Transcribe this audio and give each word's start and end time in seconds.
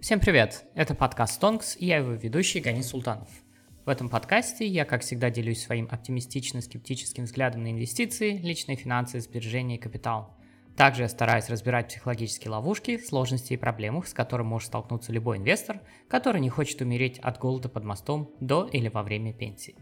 Всем 0.00 0.20
привет! 0.20 0.64
Это 0.76 0.94
подкаст 0.94 1.40
Тонкс 1.40 1.76
и 1.76 1.86
я 1.86 1.96
его 1.96 2.12
ведущий 2.12 2.60
Гани 2.60 2.82
Султанов. 2.82 3.28
В 3.84 3.88
этом 3.88 4.08
подкасте 4.08 4.64
я, 4.64 4.84
как 4.84 5.02
всегда, 5.02 5.28
делюсь 5.28 5.60
своим 5.60 5.88
оптимистично-скептическим 5.90 7.24
взглядом 7.24 7.64
на 7.64 7.72
инвестиции, 7.72 8.38
личные 8.38 8.76
финансы, 8.76 9.18
сбережения 9.18 9.74
и 9.74 9.80
капитал. 9.80 10.36
Также 10.76 11.02
я 11.02 11.08
стараюсь 11.08 11.48
разбирать 11.48 11.88
психологические 11.88 12.52
ловушки, 12.52 12.96
сложности 12.98 13.54
и 13.54 13.56
проблемы, 13.56 14.06
с 14.06 14.14
которыми 14.14 14.46
может 14.46 14.68
столкнуться 14.68 15.12
любой 15.12 15.38
инвестор, 15.38 15.80
который 16.06 16.40
не 16.40 16.48
хочет 16.48 16.80
умереть 16.80 17.18
от 17.18 17.38
голода 17.38 17.68
под 17.68 17.82
мостом 17.82 18.30
до 18.38 18.66
или 18.66 18.88
во 18.88 19.02
время 19.02 19.32
пенсии. 19.32 19.74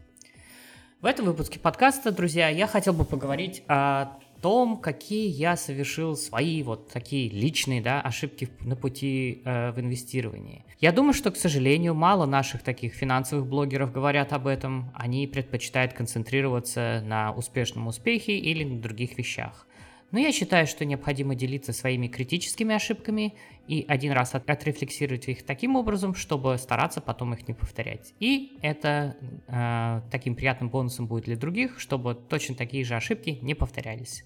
В 1.03 1.05
этом 1.05 1.27
выпуске 1.27 1.61
подкаста, 1.61 2.11
друзья, 2.11 2.49
я 2.49 2.67
хотел 2.67 2.95
бы 2.95 3.05
поговорить 3.05 3.63
о 3.69 4.19
том, 4.41 4.77
какие 4.77 5.29
я 5.29 5.57
совершил 5.57 6.17
свои 6.17 6.63
вот 6.63 6.89
такие 6.93 7.29
личные 7.29 7.81
да, 7.81 8.01
ошибки 8.01 8.49
на 8.61 8.77
пути 8.77 9.43
э, 9.45 9.73
в 9.73 9.81
инвестировании. 9.81 10.65
Я 10.81 10.93
думаю, 10.93 11.15
что, 11.15 11.31
к 11.31 11.37
сожалению, 11.37 11.95
мало 11.95 12.27
наших 12.27 12.63
таких 12.63 12.95
финансовых 12.95 13.47
блогеров 13.47 13.93
говорят 13.93 14.33
об 14.33 14.47
этом. 14.47 14.91
Они 14.95 15.27
предпочитают 15.27 15.93
концентрироваться 15.95 17.03
на 17.05 17.33
успешном 17.33 17.87
успехе 17.87 18.37
или 18.37 18.65
на 18.65 18.81
других 18.81 19.17
вещах. 19.19 19.67
Но 20.13 20.21
я 20.21 20.33
считаю, 20.33 20.67
что 20.67 20.85
необходимо 20.85 21.35
делиться 21.35 21.73
своими 21.73 22.07
критическими 22.07 22.75
ошибками 22.75 23.35
и 23.67 23.85
один 23.89 24.13
раз 24.13 24.35
от, 24.35 24.49
отрефлексировать 24.49 25.29
их 25.29 25.45
таким 25.45 25.75
образом, 25.75 26.15
чтобы 26.15 26.57
стараться 26.59 27.01
потом 27.01 27.35
их 27.35 27.49
не 27.49 27.55
повторять. 27.55 28.15
И 28.21 28.59
это 28.63 29.17
э, 29.49 30.03
таким 30.11 30.37
приятным 30.37 30.71
бонусом 30.71 31.07
будет 31.07 31.25
для 31.25 31.37
других, 31.37 31.81
чтобы 31.81 32.15
точно 32.15 32.55
такие 32.55 32.85
же 32.85 32.95
ошибки 32.95 33.39
не 33.43 33.55
повторялись. 33.55 34.25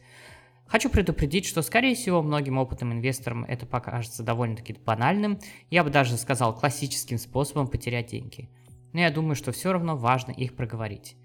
Хочу 0.66 0.88
предупредить, 0.88 1.46
что, 1.46 1.62
скорее 1.62 1.96
всего, 1.96 2.22
многим 2.22 2.58
опытным 2.58 2.92
инвесторам 2.92 3.44
это 3.44 3.66
покажется 3.66 4.22
довольно-таки 4.22 4.74
банальным, 4.74 5.40
я 5.68 5.82
бы 5.82 5.90
даже 5.90 6.16
сказал 6.16 6.54
классическим 6.54 7.18
способом 7.18 7.66
потерять 7.66 8.06
деньги. 8.06 8.48
Но 8.92 9.00
я 9.00 9.10
думаю, 9.10 9.34
что 9.34 9.50
все 9.50 9.72
равно 9.72 9.96
важно 9.96 10.30
их 10.30 10.54
проговорить. 10.54 11.16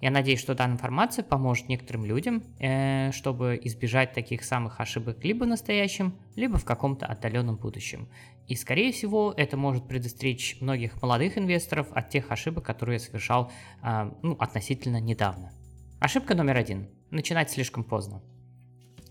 Я 0.00 0.10
надеюсь, 0.10 0.40
что 0.40 0.54
данная 0.54 0.74
информация 0.74 1.24
поможет 1.24 1.68
некоторым 1.68 2.04
людям, 2.04 2.42
э, 2.58 3.10
чтобы 3.12 3.58
избежать 3.62 4.12
таких 4.12 4.44
самых 4.44 4.80
ошибок 4.80 5.24
либо 5.24 5.44
в 5.44 5.46
настоящем, 5.46 6.14
либо 6.36 6.58
в 6.58 6.64
каком-то 6.64 7.06
отдаленном 7.06 7.56
будущем. 7.56 8.08
И, 8.46 8.56
скорее 8.56 8.92
всего, 8.92 9.32
это 9.36 9.56
может 9.56 9.88
предостеречь 9.88 10.58
многих 10.60 11.00
молодых 11.00 11.38
инвесторов 11.38 11.88
от 11.92 12.10
тех 12.10 12.30
ошибок, 12.30 12.64
которые 12.64 12.96
я 12.96 13.00
совершал 13.00 13.50
э, 13.82 14.10
ну, 14.22 14.36
относительно 14.38 15.00
недавно. 15.00 15.52
Ошибка 16.00 16.34
номер 16.34 16.58
один. 16.58 16.88
Начинать 17.10 17.50
слишком 17.50 17.84
поздно. 17.84 18.22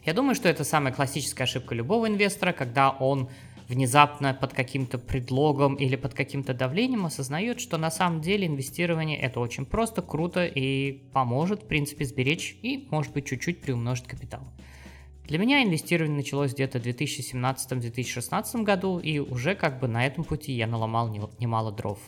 Я 0.05 0.13
думаю, 0.13 0.35
что 0.35 0.49
это 0.49 0.63
самая 0.63 0.93
классическая 0.93 1.45
ошибка 1.45 1.73
любого 1.73 2.07
инвестора, 2.07 2.51
когда 2.51 2.91
он 2.91 3.29
внезапно 3.73 4.33
под 4.33 4.53
каким-то 4.53 4.97
предлогом 4.97 5.75
или 5.75 5.95
под 5.95 6.13
каким-то 6.13 6.53
давлением 6.53 7.05
осознает, 7.05 7.59
что 7.59 7.77
на 7.77 7.91
самом 7.91 8.21
деле 8.21 8.47
инвестирование 8.47 9.19
это 9.19 9.39
очень 9.39 9.65
просто, 9.65 10.01
круто 10.01 10.45
и 10.45 11.03
поможет, 11.11 11.63
в 11.63 11.67
принципе, 11.67 12.05
сберечь 12.05 12.57
и, 12.61 12.87
может 12.91 13.13
быть, 13.13 13.25
чуть-чуть 13.25 13.61
приумножить 13.61 14.05
капитал. 14.05 14.41
Для 15.25 15.37
меня 15.37 15.63
инвестирование 15.63 16.17
началось 16.17 16.53
где-то 16.53 16.79
в 16.79 16.83
2017-2016 16.83 18.63
году, 18.63 18.99
и 18.99 19.19
уже 19.19 19.55
как 19.55 19.79
бы 19.79 19.87
на 19.87 20.05
этом 20.05 20.23
пути 20.23 20.51
я 20.51 20.67
наломал 20.67 21.09
немало 21.39 21.71
дров. 21.71 21.99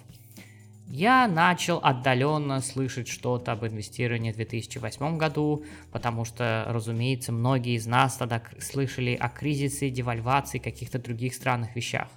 Я 0.88 1.28
начал 1.28 1.80
отдаленно 1.82 2.62
слышать 2.62 3.08
что-то 3.08 3.54
об 3.54 3.66
инвестировании 3.66 4.32
в 4.32 4.36
2008 4.36 5.18
году, 5.18 5.64
потому 5.92 6.26
что, 6.26 6.66
разумеется, 6.70 7.32
многие 7.32 7.76
из 7.76 7.88
нас 7.88 8.18
тогда 8.18 8.42
слышали 8.60 9.16
о 9.16 9.30
кризисе, 9.30 9.90
девальвации, 9.90 10.60
каких-то 10.60 11.00
других 11.00 11.34
странных 11.34 11.76
вещах. 11.76 12.08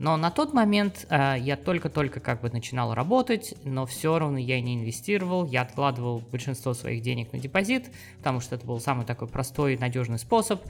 Но 0.00 0.16
на 0.16 0.30
тот 0.30 0.54
момент 0.54 1.06
э, 1.10 1.36
я 1.38 1.56
только-только 1.58 2.20
как 2.20 2.40
бы 2.40 2.48
начинал 2.48 2.94
работать, 2.94 3.54
но 3.64 3.84
все 3.84 4.18
равно 4.18 4.38
я 4.38 4.58
не 4.60 4.76
инвестировал, 4.76 5.44
я 5.44 5.60
откладывал 5.60 6.20
большинство 6.20 6.72
своих 6.72 7.02
денег 7.02 7.34
на 7.34 7.38
депозит, 7.38 7.90
потому 8.16 8.40
что 8.40 8.54
это 8.54 8.66
был 8.66 8.80
самый 8.80 9.04
такой 9.04 9.28
простой 9.28 9.74
и 9.74 9.78
надежный 9.78 10.18
способ. 10.18 10.62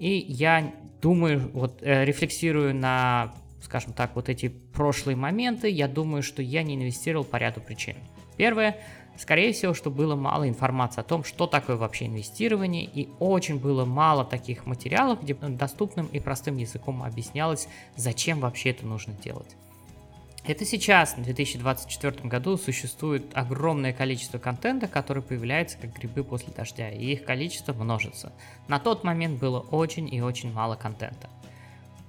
И 0.00 0.10
я 0.28 0.74
думаю, 1.00 1.48
вот 1.54 1.80
э, 1.80 2.04
рефлексирую 2.04 2.74
на 2.74 3.32
скажем 3.62 3.92
так, 3.92 4.14
вот 4.14 4.28
эти 4.28 4.48
прошлые 4.48 5.16
моменты, 5.16 5.68
я 5.68 5.88
думаю, 5.88 6.22
что 6.22 6.42
я 6.42 6.62
не 6.62 6.74
инвестировал 6.74 7.24
по 7.24 7.36
ряду 7.36 7.60
причин. 7.60 7.96
Первое, 8.36 8.76
скорее 9.16 9.52
всего, 9.52 9.74
что 9.74 9.90
было 9.90 10.16
мало 10.16 10.48
информации 10.48 11.00
о 11.00 11.04
том, 11.04 11.24
что 11.24 11.46
такое 11.46 11.76
вообще 11.76 12.06
инвестирование, 12.06 12.84
и 12.84 13.08
очень 13.18 13.58
было 13.58 13.84
мало 13.84 14.24
таких 14.24 14.66
материалов, 14.66 15.22
где 15.22 15.34
доступным 15.34 16.06
и 16.06 16.20
простым 16.20 16.56
языком 16.56 17.02
объяснялось, 17.02 17.68
зачем 17.96 18.40
вообще 18.40 18.70
это 18.70 18.86
нужно 18.86 19.14
делать. 19.14 19.56
Это 20.44 20.64
сейчас, 20.64 21.16
в 21.16 21.22
2024 21.22 22.28
году, 22.28 22.56
существует 22.56 23.26
огромное 23.32 23.92
количество 23.92 24.38
контента, 24.38 24.88
который 24.88 25.22
появляется 25.22 25.78
как 25.78 25.96
грибы 25.96 26.24
после 26.24 26.52
дождя, 26.52 26.90
и 26.90 27.12
их 27.12 27.24
количество 27.24 27.72
множится. 27.72 28.32
На 28.66 28.80
тот 28.80 29.04
момент 29.04 29.38
было 29.38 29.60
очень 29.60 30.12
и 30.12 30.20
очень 30.20 30.52
мало 30.52 30.74
контента. 30.74 31.30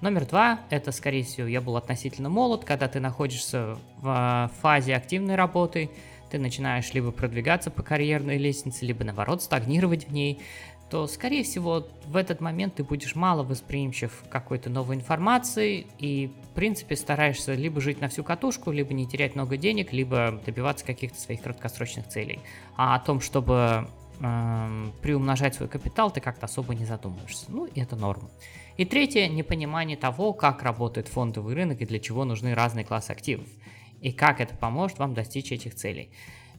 Номер 0.04 0.26
два, 0.26 0.60
это, 0.68 0.92
скорее 0.92 1.24
всего, 1.24 1.46
я 1.46 1.62
был 1.62 1.78
относительно 1.78 2.28
молод, 2.28 2.66
когда 2.66 2.88
ты 2.88 3.00
находишься 3.00 3.78
в 4.02 4.50
фазе 4.60 4.94
активной 4.94 5.34
работы, 5.34 5.88
ты 6.30 6.38
начинаешь 6.38 6.92
либо 6.92 7.10
продвигаться 7.10 7.70
по 7.70 7.82
карьерной 7.82 8.36
лестнице, 8.36 8.84
либо, 8.84 9.02
наоборот, 9.02 9.42
стагнировать 9.42 10.06
в 10.06 10.12
ней, 10.12 10.42
то, 10.90 11.06
скорее 11.06 11.42
всего, 11.42 11.88
в 12.04 12.16
этот 12.16 12.42
момент 12.42 12.74
ты 12.74 12.84
будешь 12.84 13.14
мало 13.14 13.44
восприимчив 13.44 14.24
к 14.28 14.30
какой-то 14.30 14.68
новой 14.68 14.96
информации 14.96 15.86
и, 15.98 16.30
в 16.50 16.54
принципе, 16.54 16.96
стараешься 16.96 17.54
либо 17.54 17.80
жить 17.80 18.02
на 18.02 18.08
всю 18.08 18.22
катушку, 18.22 18.72
либо 18.72 18.92
не 18.92 19.06
терять 19.06 19.34
много 19.34 19.56
денег, 19.56 19.94
либо 19.94 20.38
добиваться 20.44 20.84
каких-то 20.84 21.18
своих 21.18 21.40
краткосрочных 21.40 22.08
целей. 22.08 22.40
А 22.76 22.94
о 22.94 22.98
том, 22.98 23.22
чтобы 23.22 23.88
э, 24.20 24.84
приумножать 25.00 25.54
свой 25.54 25.70
капитал, 25.70 26.10
ты 26.10 26.20
как-то 26.20 26.44
особо 26.44 26.74
не 26.74 26.84
задумываешься. 26.84 27.46
Ну, 27.48 27.64
и 27.64 27.80
это 27.80 27.96
норма. 27.96 28.28
И 28.76 28.84
третье, 28.84 29.28
непонимание 29.28 29.96
того, 29.96 30.32
как 30.32 30.62
работает 30.62 31.08
фондовый 31.08 31.54
рынок 31.54 31.80
и 31.80 31.86
для 31.86 32.00
чего 32.00 32.24
нужны 32.24 32.54
разные 32.54 32.84
классы 32.84 33.12
активов, 33.12 33.46
и 34.00 34.10
как 34.10 34.40
это 34.40 34.56
поможет 34.56 34.98
вам 34.98 35.14
достичь 35.14 35.52
этих 35.52 35.74
целей. 35.74 36.10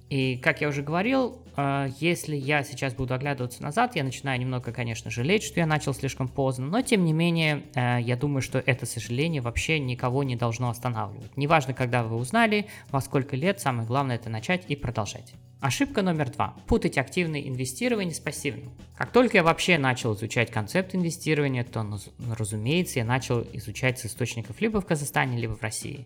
И, 0.09 0.37
как 0.37 0.61
я 0.61 0.67
уже 0.67 0.83
говорил, 0.83 1.41
э, 1.57 1.89
если 1.99 2.35
я 2.35 2.63
сейчас 2.63 2.93
буду 2.93 3.13
оглядываться 3.13 3.63
назад, 3.63 3.95
я 3.95 4.03
начинаю 4.03 4.39
немного, 4.39 4.71
конечно, 4.71 5.09
жалеть, 5.09 5.43
что 5.43 5.59
я 5.59 5.65
начал 5.65 5.93
слишком 5.93 6.27
поздно, 6.27 6.67
но, 6.67 6.81
тем 6.81 7.05
не 7.05 7.13
менее, 7.13 7.63
э, 7.73 7.99
я 8.01 8.15
думаю, 8.15 8.41
что 8.41 8.59
это 8.59 8.85
сожаление 8.85 9.41
вообще 9.41 9.79
никого 9.79 10.23
не 10.23 10.35
должно 10.35 10.69
останавливать. 10.69 11.35
Неважно, 11.37 11.73
когда 11.73 12.03
вы 12.03 12.17
узнали, 12.17 12.67
во 12.91 13.01
сколько 13.01 13.35
лет, 13.35 13.59
самое 13.59 13.87
главное 13.87 14.17
это 14.17 14.29
начать 14.29 14.65
и 14.67 14.75
продолжать. 14.75 15.33
Ошибка 15.59 16.03
номер 16.03 16.29
два. 16.29 16.53
Путать 16.67 16.99
активное 16.99 17.41
инвестирование 17.41 18.13
с 18.13 18.19
пассивным. 18.19 18.71
Как 18.95 19.11
только 19.11 19.37
я 19.37 19.43
вообще 19.43 19.79
начал 19.79 20.13
изучать 20.13 20.51
концепт 20.51 20.93
инвестирования, 20.93 21.63
то, 21.63 21.81
ну, 21.81 21.97
разумеется, 22.37 22.99
я 22.99 23.05
начал 23.05 23.41
изучать 23.53 23.97
с 23.97 24.05
источников 24.05 24.61
либо 24.61 24.79
в 24.81 24.85
Казахстане, 24.85 25.39
либо 25.39 25.55
в 25.55 25.63
России. 25.63 26.05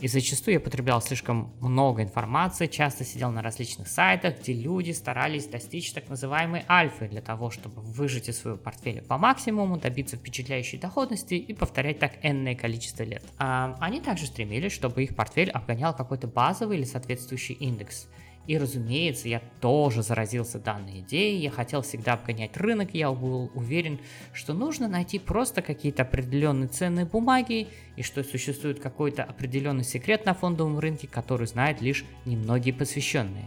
И 0.00 0.08
зачастую 0.08 0.54
я 0.54 0.60
потреблял 0.60 1.02
слишком 1.02 1.52
много 1.60 2.02
информации, 2.02 2.66
часто 2.66 3.04
сидел 3.04 3.30
на 3.30 3.42
различных 3.42 3.86
сайтах, 3.86 4.40
где 4.40 4.54
люди 4.54 4.92
старались 4.92 5.46
достичь 5.46 5.92
так 5.92 6.08
называемой 6.08 6.64
альфы 6.68 7.06
для 7.06 7.20
того, 7.20 7.50
чтобы 7.50 7.82
выжить 7.82 8.30
из 8.30 8.38
своего 8.38 8.58
портфеля 8.58 9.02
по 9.02 9.18
максимуму, 9.18 9.76
добиться 9.76 10.16
впечатляющей 10.16 10.78
доходности 10.78 11.34
и 11.34 11.52
повторять 11.52 11.98
так 11.98 12.12
энное 12.22 12.54
количество 12.54 13.02
лет. 13.02 13.22
А, 13.38 13.76
они 13.78 14.00
также 14.00 14.24
стремились, 14.24 14.72
чтобы 14.72 15.04
их 15.04 15.14
портфель 15.14 15.50
обгонял 15.50 15.94
какой-то 15.94 16.26
базовый 16.28 16.78
или 16.78 16.84
соответствующий 16.84 17.54
индекс– 17.56 18.08
и, 18.50 18.58
разумеется, 18.58 19.28
я 19.28 19.40
тоже 19.60 20.02
заразился 20.02 20.58
данной 20.58 21.02
идеей, 21.02 21.38
я 21.38 21.52
хотел 21.52 21.82
всегда 21.82 22.14
обгонять 22.14 22.56
рынок, 22.56 22.94
я 22.94 23.12
был 23.12 23.48
уверен, 23.54 24.00
что 24.32 24.54
нужно 24.54 24.88
найти 24.88 25.20
просто 25.20 25.62
какие-то 25.62 26.02
определенные 26.02 26.66
ценные 26.66 27.04
бумаги, 27.04 27.68
и 27.94 28.02
что 28.02 28.24
существует 28.24 28.80
какой-то 28.80 29.22
определенный 29.22 29.84
секрет 29.84 30.26
на 30.26 30.34
фондовом 30.34 30.80
рынке, 30.80 31.06
который 31.06 31.46
знают 31.46 31.80
лишь 31.80 32.04
немногие 32.24 32.74
посвященные. 32.74 33.44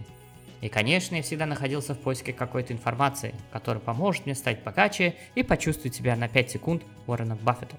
И, 0.62 0.69
конечно, 0.69 1.16
я 1.16 1.22
всегда 1.22 1.48
находился 1.48 1.95
в 1.95 2.00
поиске 2.00 2.31
какой-то 2.31 2.72
информации, 2.72 3.36
которая 3.51 3.83
поможет 3.83 4.25
мне 4.25 4.36
стать 4.36 4.63
богаче 4.63 5.16
и 5.36 5.44
почувствовать 5.44 5.95
себя 5.95 6.16
на 6.16 6.30
5 6.30 6.50
секунд 6.50 6.83
Уоррена 7.07 7.36
Баффета. 7.36 7.75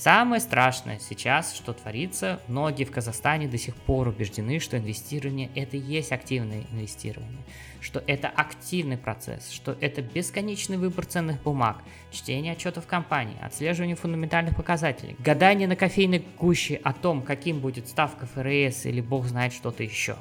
Самое 0.00 0.40
страшное 0.40 0.98
сейчас, 0.98 1.54
что 1.54 1.74
творится, 1.74 2.40
многие 2.48 2.84
в 2.84 2.90
Казахстане 2.90 3.46
до 3.48 3.58
сих 3.58 3.74
пор 3.74 4.08
убеждены, 4.08 4.58
что 4.58 4.78
инвестирование 4.78 5.50
это 5.54 5.76
и 5.76 5.80
есть 5.80 6.10
активное 6.10 6.64
инвестирование, 6.72 7.42
что 7.82 8.02
это 8.06 8.28
активный 8.28 8.96
процесс, 8.96 9.50
что 9.50 9.76
это 9.78 10.00
бесконечный 10.00 10.78
выбор 10.78 11.04
ценных 11.04 11.42
бумаг, 11.42 11.82
чтение 12.12 12.54
отчетов 12.54 12.86
компании, 12.86 13.36
отслеживание 13.42 13.94
фундаментальных 13.94 14.56
показателей, 14.56 15.16
гадание 15.18 15.68
на 15.68 15.76
кофейной 15.76 16.24
гуще 16.38 16.80
о 16.82 16.94
том, 16.94 17.20
каким 17.20 17.60
будет 17.60 17.86
ставка 17.86 18.24
ФРС 18.24 18.86
или 18.86 19.02
бог 19.02 19.26
знает 19.26 19.52
что-то 19.52 19.82
еще. 19.82 20.16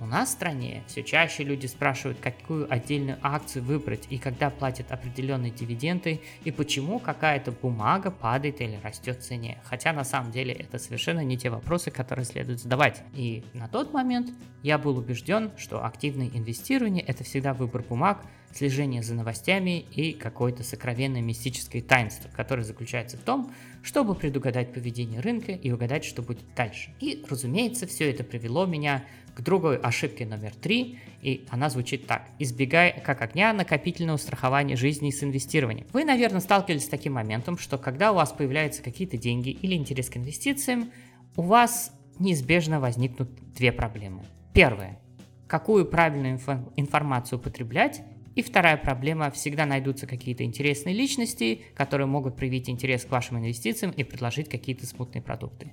У 0.00 0.06
нас 0.06 0.30
в 0.30 0.32
стране 0.32 0.82
все 0.86 1.02
чаще 1.02 1.44
люди 1.44 1.66
спрашивают, 1.66 2.18
какую 2.20 2.72
отдельную 2.72 3.18
акцию 3.22 3.64
выбрать 3.64 4.06
и 4.10 4.18
когда 4.18 4.50
платят 4.50 4.90
определенные 4.90 5.52
дивиденды 5.52 6.20
и 6.44 6.50
почему 6.50 6.98
какая-то 6.98 7.52
бумага 7.52 8.10
падает 8.10 8.60
или 8.60 8.78
растет 8.82 9.18
в 9.18 9.22
цене. 9.22 9.58
Хотя 9.64 9.92
на 9.92 10.04
самом 10.04 10.32
деле 10.32 10.52
это 10.52 10.78
совершенно 10.78 11.20
не 11.20 11.38
те 11.38 11.48
вопросы, 11.48 11.90
которые 11.90 12.24
следует 12.24 12.60
задавать. 12.60 13.02
И 13.12 13.44
на 13.52 13.68
тот 13.68 13.92
момент 13.92 14.30
я 14.62 14.78
был 14.78 14.98
убежден, 14.98 15.52
что 15.56 15.84
активное 15.84 16.28
инвестирование 16.28 17.04
это 17.04 17.22
всегда 17.22 17.54
выбор 17.54 17.82
бумаг, 17.82 18.24
слежение 18.54 19.02
за 19.02 19.14
новостями 19.14 19.84
и 19.94 20.12
какое-то 20.12 20.62
сокровенное 20.62 21.20
мистическое 21.20 21.82
таинство, 21.82 22.30
которое 22.34 22.62
заключается 22.62 23.16
в 23.16 23.20
том, 23.20 23.52
чтобы 23.82 24.14
предугадать 24.14 24.72
поведение 24.72 25.20
рынка 25.20 25.52
и 25.52 25.70
угадать, 25.72 26.04
что 26.04 26.22
будет 26.22 26.44
дальше. 26.54 26.94
И, 27.00 27.24
разумеется, 27.28 27.86
все 27.86 28.10
это 28.10 28.22
привело 28.22 28.64
меня 28.66 29.04
к 29.34 29.40
другой 29.40 29.78
ошибке 29.78 30.24
номер 30.24 30.54
три, 30.54 31.00
и 31.20 31.44
она 31.50 31.68
звучит 31.68 32.06
так. 32.06 32.28
Избегай 32.38 33.02
как 33.04 33.20
огня 33.20 33.52
накопительного 33.52 34.16
страхования 34.16 34.76
жизни 34.76 35.10
с 35.10 35.24
инвестированием. 35.24 35.86
Вы, 35.92 36.04
наверное, 36.04 36.40
сталкивались 36.40 36.84
с 36.84 36.88
таким 36.88 37.14
моментом, 37.14 37.58
что 37.58 37.76
когда 37.76 38.12
у 38.12 38.14
вас 38.14 38.32
появляются 38.32 38.82
какие-то 38.82 39.16
деньги 39.16 39.50
или 39.50 39.74
интерес 39.74 40.08
к 40.08 40.16
инвестициям, 40.16 40.92
у 41.36 41.42
вас 41.42 41.92
неизбежно 42.20 42.78
возникнут 42.78 43.28
две 43.54 43.72
проблемы. 43.72 44.22
Первая. 44.52 45.00
Какую 45.48 45.84
правильную 45.84 46.38
инфо- 46.38 46.72
информацию 46.76 47.40
употреблять 47.40 48.02
и 48.34 48.42
вторая 48.42 48.76
проблема, 48.76 49.30
всегда 49.30 49.64
найдутся 49.66 50.06
какие-то 50.06 50.44
интересные 50.44 50.94
личности, 50.94 51.62
которые 51.74 52.06
могут 52.06 52.36
проявить 52.36 52.68
интерес 52.68 53.04
к 53.04 53.10
вашим 53.10 53.38
инвестициям 53.38 53.92
и 53.92 54.02
предложить 54.04 54.48
какие-то 54.48 54.86
смутные 54.86 55.22
продукты. 55.22 55.72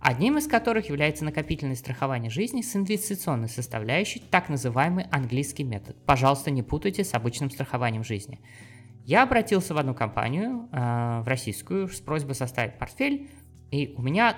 Одним 0.00 0.36
из 0.38 0.48
которых 0.48 0.88
является 0.88 1.24
накопительное 1.24 1.76
страхование 1.76 2.28
жизни 2.28 2.62
с 2.62 2.74
инвестиционной 2.74 3.48
составляющей, 3.48 4.20
так 4.20 4.48
называемый 4.48 5.04
английский 5.12 5.62
метод. 5.62 5.96
Пожалуйста, 6.06 6.50
не 6.50 6.62
путайте 6.62 7.04
с 7.04 7.14
обычным 7.14 7.50
страхованием 7.50 8.02
жизни. 8.02 8.40
Я 9.04 9.22
обратился 9.22 9.74
в 9.74 9.78
одну 9.78 9.94
компанию, 9.94 10.68
э, 10.72 11.22
в 11.22 11.28
российскую, 11.28 11.88
с 11.88 12.00
просьбой 12.00 12.34
составить 12.34 12.78
портфель, 12.78 13.28
и 13.70 13.94
у 13.96 14.02
меня 14.02 14.36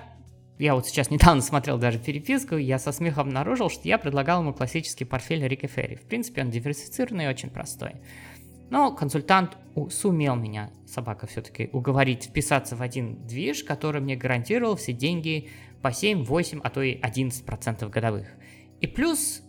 я 0.57 0.73
вот 0.73 0.87
сейчас 0.87 1.09
недавно 1.09 1.41
смотрел 1.41 1.77
даже 1.77 1.99
переписку, 1.99 2.55
я 2.55 2.79
со 2.79 2.91
смехом 2.91 3.27
обнаружил, 3.27 3.69
что 3.69 3.87
я 3.87 3.97
предлагал 3.97 4.41
ему 4.41 4.53
классический 4.53 5.05
портфель 5.05 5.45
Рика 5.45 5.67
Ферри. 5.67 5.95
В 5.95 6.03
принципе, 6.03 6.41
он 6.41 6.49
диверсифицированный 6.49 7.25
и 7.25 7.27
очень 7.27 7.49
простой. 7.49 7.95
Но 8.69 8.91
консультант 8.91 9.57
сумел 9.91 10.35
меня, 10.35 10.71
собака 10.87 11.27
все-таки, 11.27 11.69
уговорить 11.71 12.25
вписаться 12.25 12.75
в 12.75 12.81
один 12.81 13.27
движ, 13.27 13.63
который 13.63 14.01
мне 14.01 14.15
гарантировал 14.15 14.75
все 14.75 14.91
деньги 14.93 15.49
по 15.81 15.91
7, 15.91 16.23
8, 16.23 16.61
а 16.63 16.69
то 16.69 16.81
и 16.81 16.99
11% 16.99 17.89
годовых. 17.89 18.27
И 18.81 18.87
плюс 18.87 19.43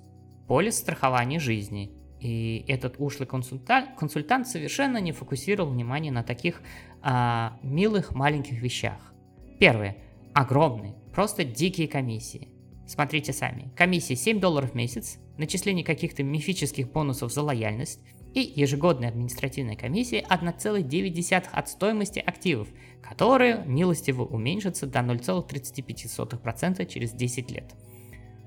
полис 0.47 0.77
страхования 0.77 1.39
жизни. 1.39 1.93
И 2.21 2.65
этот 2.69 2.97
ушлый 2.99 3.27
консультант, 3.27 3.97
консультант 3.97 4.49
совершенно 4.49 4.99
не 4.99 5.13
фокусировал 5.13 5.71
внимание 5.71 6.11
на 6.11 6.23
таких 6.23 6.63
а, 7.01 7.59
милых 7.63 8.15
маленьких 8.15 8.61
вещах. 8.61 9.15
Первое 9.59 9.97
огромные, 10.37 10.95
просто 11.15 11.45
дикие 11.45 11.89
комиссии. 11.89 12.51
Смотрите 12.87 13.33
сами. 13.33 13.73
Комиссия 13.75 14.17
7 14.17 14.39
долларов 14.39 14.73
в 14.73 14.75
месяц, 14.75 15.17
начисление 15.39 15.83
каких-то 15.83 16.23
мифических 16.23 16.93
бонусов 16.93 17.33
за 17.33 17.41
лояльность 17.41 18.01
и 18.35 18.53
ежегодная 18.55 19.09
административная 19.09 19.77
комиссия 19.77 20.21
1,9 20.29 21.49
от 21.51 21.69
стоимости 21.71 22.19
активов, 22.19 22.69
которые 23.03 23.65
милостиво 23.65 24.27
уменьшатся 24.27 24.87
до 24.87 24.99
0,35% 24.99 26.87
через 26.87 27.13
10 27.13 27.51
лет. 27.51 27.75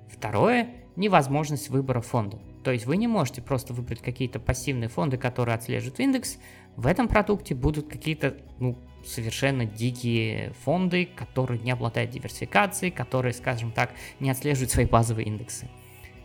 Второе– 0.07 0.69
невозможность 0.95 1.69
выбора 1.69 2.01
фонда. 2.01 2.39
То 2.63 2.71
есть 2.71 2.85
вы 2.85 2.97
не 2.97 3.07
можете 3.07 3.42
просто 3.42 3.74
выбрать 3.74 4.01
какие-то 4.01 4.39
пассивные 4.39 4.89
фонды, 4.89 5.18
которые 5.18 5.56
отслеживают 5.56 6.00
индекс. 6.00 6.38
В 6.80 6.88
этом 6.88 7.10
продукте 7.10 7.56
будут 7.56 7.90
какие-то 7.90 8.38
ну, 8.58 8.78
совершенно 9.06 9.66
дикие 9.66 10.54
фонды, 10.64 11.10
которые 11.14 11.60
не 11.60 11.72
обладают 11.72 12.12
диверсификацией, 12.12 12.90
которые, 12.90 13.34
скажем 13.34 13.74
так, 13.74 13.92
не 14.22 14.30
отслеживают 14.30 14.72
свои 14.72 14.86
базовые 14.86 15.28
индексы. 15.28 15.70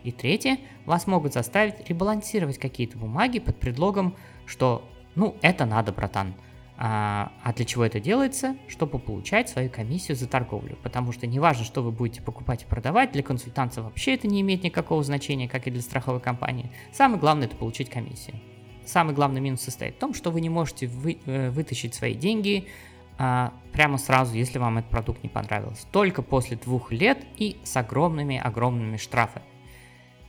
И 0.05 0.13
третье, 0.13 0.59
вас 0.85 1.07
могут 1.07 1.33
заставить 1.33 1.89
ребалансировать 1.89 2.57
какие-то 2.57 2.97
бумаги 2.97 3.39
под 3.39 3.59
предлогом, 3.59 4.15
что 4.45 4.89
ну 5.15 5.35
это 5.41 5.65
надо, 5.65 5.91
братан. 5.91 6.35
А, 6.77 7.33
а 7.43 7.51
для 7.51 7.65
чего 7.65 7.83
это 7.83 7.99
делается? 7.99 8.55
Чтобы 8.69 8.97
получать 8.97 9.49
свою 9.49 9.69
комиссию 9.69 10.15
за 10.15 10.25
торговлю. 10.25 10.77
Потому 10.81 11.11
что 11.11 11.27
неважно, 11.27 11.65
что 11.65 11.83
вы 11.83 11.91
будете 11.91 12.21
покупать 12.21 12.63
и 12.63 12.65
продавать, 12.65 13.11
для 13.11 13.23
консультанта 13.23 13.81
вообще 13.81 14.13
это 14.13 14.29
не 14.29 14.39
имеет 14.39 14.63
никакого 14.63 15.03
значения, 15.03 15.49
как 15.49 15.67
и 15.67 15.71
для 15.71 15.81
страховой 15.81 16.21
компании. 16.21 16.71
Самое 16.93 17.19
главное 17.19 17.47
это 17.47 17.57
получить 17.57 17.89
комиссию 17.89 18.37
самый 18.85 19.13
главный 19.15 19.41
минус 19.41 19.61
состоит 19.61 19.95
в 19.95 19.99
том, 19.99 20.13
что 20.13 20.31
вы 20.31 20.41
не 20.41 20.49
можете 20.49 20.87
вы, 20.87 21.19
э, 21.25 21.49
вытащить 21.49 21.93
свои 21.95 22.13
деньги 22.13 22.67
а, 23.17 23.53
прямо 23.71 23.97
сразу, 23.97 24.35
если 24.35 24.57
вам 24.59 24.77
этот 24.77 24.91
продукт 24.91 25.23
не 25.23 25.29
понравился. 25.29 25.85
Только 25.91 26.21
после 26.21 26.57
двух 26.57 26.91
лет 26.91 27.19
и 27.37 27.57
с 27.63 27.77
огромными-огромными 27.77 28.97
штрафами. 28.97 29.45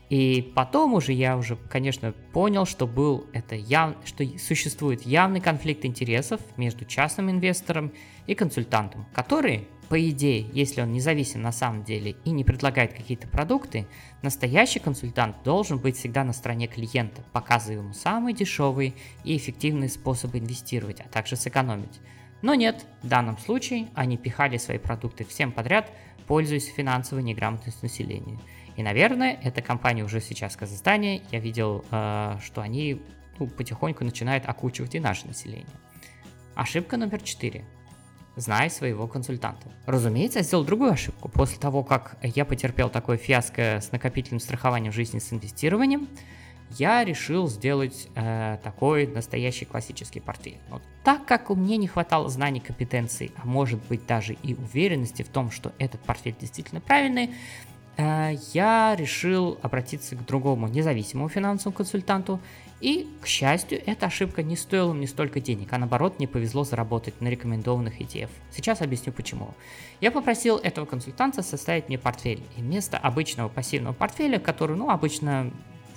И 0.08 0.52
потом 0.54 0.94
уже 0.94 1.12
я 1.12 1.36
уже, 1.36 1.56
конечно, 1.56 2.12
понял, 2.32 2.64
что 2.64 2.86
был 2.86 3.26
это 3.32 3.56
яв... 3.56 3.96
что 4.04 4.24
существует 4.38 5.02
явный 5.02 5.40
конфликт 5.40 5.84
интересов 5.84 6.40
между 6.56 6.84
частным 6.84 7.28
инвестором 7.28 7.92
и 8.28 8.36
консультантом, 8.36 9.06
который 9.12 9.66
по 9.88 10.10
идее, 10.10 10.48
если 10.52 10.80
он 10.80 10.92
независим 10.92 11.42
на 11.42 11.52
самом 11.52 11.84
деле 11.84 12.16
и 12.24 12.30
не 12.30 12.44
предлагает 12.44 12.92
какие-то 12.92 13.28
продукты, 13.28 13.86
настоящий 14.22 14.80
консультант 14.80 15.42
должен 15.44 15.78
быть 15.78 15.96
всегда 15.96 16.24
на 16.24 16.32
стороне 16.32 16.66
клиента, 16.66 17.22
показывая 17.32 17.78
ему 17.78 17.92
самые 17.92 18.34
дешевые 18.34 18.94
и 19.24 19.36
эффективные 19.36 19.88
способы 19.88 20.38
инвестировать, 20.38 21.00
а 21.00 21.08
также 21.08 21.36
сэкономить. 21.36 22.00
Но 22.42 22.54
нет, 22.54 22.84
в 23.02 23.08
данном 23.08 23.38
случае 23.38 23.88
они 23.94 24.16
пихали 24.16 24.56
свои 24.56 24.78
продукты 24.78 25.24
всем 25.24 25.52
подряд, 25.52 25.90
пользуясь 26.26 26.66
финансовой 26.66 27.22
неграмотностью 27.22 27.84
населения. 27.84 28.38
И, 28.76 28.82
наверное, 28.82 29.38
эта 29.42 29.62
компания 29.62 30.04
уже 30.04 30.20
сейчас 30.20 30.54
в 30.54 30.58
Казахстане, 30.58 31.22
я 31.30 31.38
видел, 31.38 31.84
э, 31.90 32.38
что 32.44 32.60
они 32.60 33.00
ну, 33.38 33.46
потихоньку 33.46 34.04
начинают 34.04 34.46
окучивать 34.46 34.94
и 34.94 35.00
наше 35.00 35.26
население. 35.26 35.66
Ошибка 36.54 36.96
номер 36.96 37.20
четыре 37.22 37.64
зная 38.36 38.68
своего 38.68 39.06
консультанта. 39.06 39.66
Разумеется, 39.86 40.40
я 40.40 40.44
сделал 40.44 40.64
другую 40.64 40.92
ошибку. 40.92 41.28
После 41.28 41.58
того, 41.58 41.82
как 41.82 42.16
я 42.22 42.44
потерпел 42.44 42.90
такое 42.90 43.16
фиаско 43.16 43.80
с 43.80 43.90
накопительным 43.92 44.40
страхованием 44.40 44.92
жизни 44.92 45.18
с 45.18 45.32
инвестированием, 45.32 46.06
я 46.70 47.04
решил 47.04 47.48
сделать 47.48 48.08
э, 48.14 48.58
такой 48.62 49.06
настоящий 49.06 49.64
классический 49.64 50.20
портфель. 50.20 50.58
Но 50.68 50.80
так 51.04 51.24
как 51.24 51.50
у 51.50 51.54
меня 51.54 51.76
не 51.76 51.86
хватало 51.86 52.28
знаний, 52.28 52.60
компетенций, 52.60 53.32
а 53.36 53.46
может 53.46 53.80
быть 53.86 54.04
даже 54.06 54.34
и 54.34 54.54
уверенности 54.54 55.22
в 55.22 55.28
том, 55.28 55.50
что 55.50 55.72
этот 55.78 56.00
портфель 56.00 56.34
действительно 56.38 56.80
правильный, 56.80 57.30
э, 57.96 58.34
я 58.52 58.94
решил 58.96 59.58
обратиться 59.62 60.16
к 60.16 60.26
другому 60.26 60.68
независимому 60.68 61.28
финансовому 61.28 61.76
консультанту 61.76 62.40
и, 62.80 63.09
к 63.23 63.26
счастью, 63.26 63.80
эта 63.87 64.06
ошибка 64.06 64.42
не 64.42 64.54
стоила 64.54 64.92
мне 64.92 65.06
столько 65.06 65.40
денег, 65.40 65.73
а 65.73 65.78
наоборот 65.78 66.18
мне 66.18 66.28
повезло 66.28 66.62
заработать 66.62 67.21
на 67.21 67.28
рекомендованных 67.28 68.00
ETF. 68.00 68.28
Сейчас 68.50 68.83
объясню 68.83 69.12
почему. 69.12 69.54
Я 70.00 70.11
попросил 70.11 70.59
этого 70.59 70.85
консультанта 70.85 71.42
составить 71.42 71.88
мне 71.88 71.99
портфель, 71.99 72.42
и 72.56 72.61
вместо 72.61 72.99
обычного 72.99 73.49
пассивного 73.49 73.95
портфеля, 73.95 74.38
который, 74.38 74.76
ну, 74.76 74.90
обычно 74.90 75.50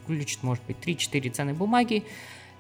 включит, 0.04 0.42
может 0.42 0.64
быть, 0.66 0.78
3-4 0.78 1.30
ценные 1.32 1.54
бумаги, 1.54 2.06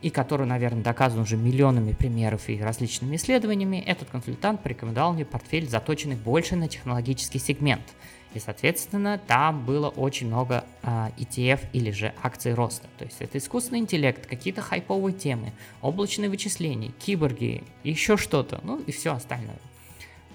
и 0.01 0.09
который, 0.09 0.47
наверное, 0.47 0.83
доказан 0.83 1.21
уже 1.21 1.37
миллионами 1.37 1.93
примеров 1.93 2.49
и 2.49 2.61
различными 2.61 3.15
исследованиями, 3.15 3.77
этот 3.77 4.09
консультант 4.09 4.61
порекомендовал 4.63 5.13
мне 5.13 5.25
портфель, 5.25 5.67
заточенный 5.67 6.15
больше 6.15 6.57
на 6.57 6.67
технологический 6.67 7.39
сегмент– 7.39 7.83
и, 8.33 8.39
соответственно, 8.39 9.19
там 9.25 9.65
было 9.65 9.89
очень 9.89 10.27
много 10.27 10.63
а, 10.83 11.11
ETF 11.17 11.61
или 11.73 11.89
же 11.91 12.13
акций 12.21 12.53
роста. 12.53 12.87
То 12.97 13.05
есть 13.05 13.17
это 13.21 13.37
искусственный 13.39 13.79
интеллект, 13.79 14.27
какие-то 14.27 14.61
хайповые 14.61 15.13
темы, 15.13 15.51
облачные 15.81 16.29
вычисления, 16.29 16.91
киборги, 16.99 17.63
еще 17.83 18.17
что-то, 18.17 18.59
ну 18.63 18.79
и 18.79 18.91
все 18.91 19.13
остальное. 19.13 19.59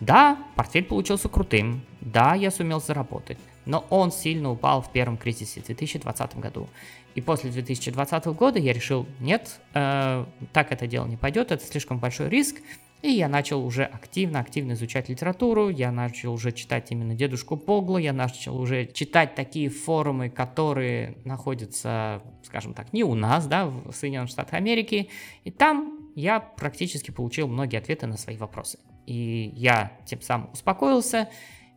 Да, 0.00 0.38
портфель 0.56 0.84
получился 0.84 1.28
крутым, 1.28 1.82
да, 2.00 2.34
я 2.34 2.50
сумел 2.50 2.80
заработать, 2.80 3.38
но 3.64 3.86
он 3.90 4.10
сильно 4.10 4.50
упал 4.50 4.82
в 4.82 4.90
первом 4.90 5.16
кризисе 5.16 5.60
в 5.60 5.66
2020 5.66 6.36
году. 6.38 6.68
И 7.14 7.20
после 7.20 7.50
2020 7.50 8.26
года 8.26 8.58
я 8.58 8.72
решил, 8.72 9.06
нет, 9.20 9.60
э, 9.72 10.24
так 10.52 10.72
это 10.72 10.88
дело 10.88 11.06
не 11.06 11.16
пойдет, 11.16 11.52
это 11.52 11.64
слишком 11.64 11.98
большой 12.00 12.28
риск, 12.28 12.56
и 13.04 13.10
я 13.10 13.28
начал 13.28 13.62
уже 13.62 13.84
активно-активно 13.84 14.72
изучать 14.72 15.10
литературу, 15.10 15.68
я 15.68 15.92
начал 15.92 16.32
уже 16.32 16.52
читать 16.52 16.90
именно 16.90 17.14
Дедушку 17.14 17.58
Поглу, 17.58 17.98
я 17.98 18.14
начал 18.14 18.58
уже 18.58 18.86
читать 18.86 19.34
такие 19.34 19.68
форумы, 19.68 20.30
которые 20.30 21.18
находятся, 21.26 22.22
скажем 22.44 22.72
так, 22.72 22.94
не 22.94 23.04
у 23.04 23.14
нас, 23.14 23.46
да, 23.46 23.66
в 23.66 23.92
Соединенных 23.92 24.30
Штатах 24.30 24.54
Америки. 24.54 25.10
И 25.44 25.50
там 25.50 26.10
я 26.14 26.40
практически 26.40 27.10
получил 27.10 27.46
многие 27.46 27.76
ответы 27.76 28.06
на 28.06 28.16
свои 28.16 28.38
вопросы. 28.38 28.78
И 29.04 29.52
я 29.54 29.92
тем 30.06 30.22
самым 30.22 30.50
успокоился 30.52 31.28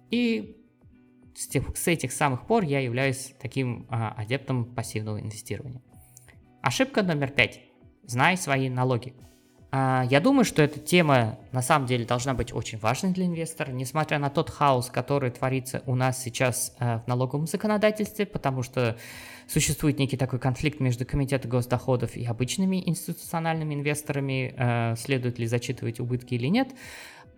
и 0.10 0.56
с, 1.36 1.46
тех, 1.48 1.76
с 1.76 1.90
этих 1.90 2.14
самых 2.14 2.48
пор 2.48 2.64
я 2.64 2.80
являюсь 2.80 3.34
таким 3.42 3.86
а, 3.90 4.14
адептом 4.14 4.64
пассивного 4.64 5.20
инвестирования. 5.20 5.82
Ошибка 6.62 7.04
номер 7.04 7.32
пять. 7.32 7.60
Знай 8.04 8.38
свои 8.38 8.70
налоги. 8.70 9.14
А, 9.70 10.06
я 10.10 10.22
думаю, 10.22 10.46
что 10.46 10.62
эта 10.62 10.80
тема 10.80 11.38
на 11.52 11.62
самом 11.62 11.88
деле 11.88 12.06
должна 12.06 12.34
быть 12.34 12.54
очень 12.54 12.78
важной 12.78 13.12
для 13.12 13.26
инвестора, 13.26 13.72
несмотря 13.72 14.18
на 14.18 14.30
тот 14.30 14.50
хаос, 14.50 14.90
который 14.90 15.30
творится 15.30 15.84
у 15.86 15.96
нас 15.96 16.22
сейчас 16.22 16.74
э, 16.80 17.00
в 17.00 17.08
налоговом 17.08 17.48
законодательстве, 17.48 18.26
потому 18.26 18.64
что 18.64 18.98
существует 19.48 20.00
некий 20.00 20.16
такой 20.16 20.40
конфликт 20.40 20.80
между 20.80 21.06
Комитетом 21.06 21.52
госдоходов 21.52 22.16
и 22.16 22.26
обычными 22.26 22.82
институциональными 22.88 23.76
инвесторами, 23.76 24.54
э, 24.56 24.96
следует 24.96 25.38
ли 25.38 25.48
зачитывать 25.48 26.00
убытки 26.00 26.36
или 26.36 26.48
нет. 26.48 26.70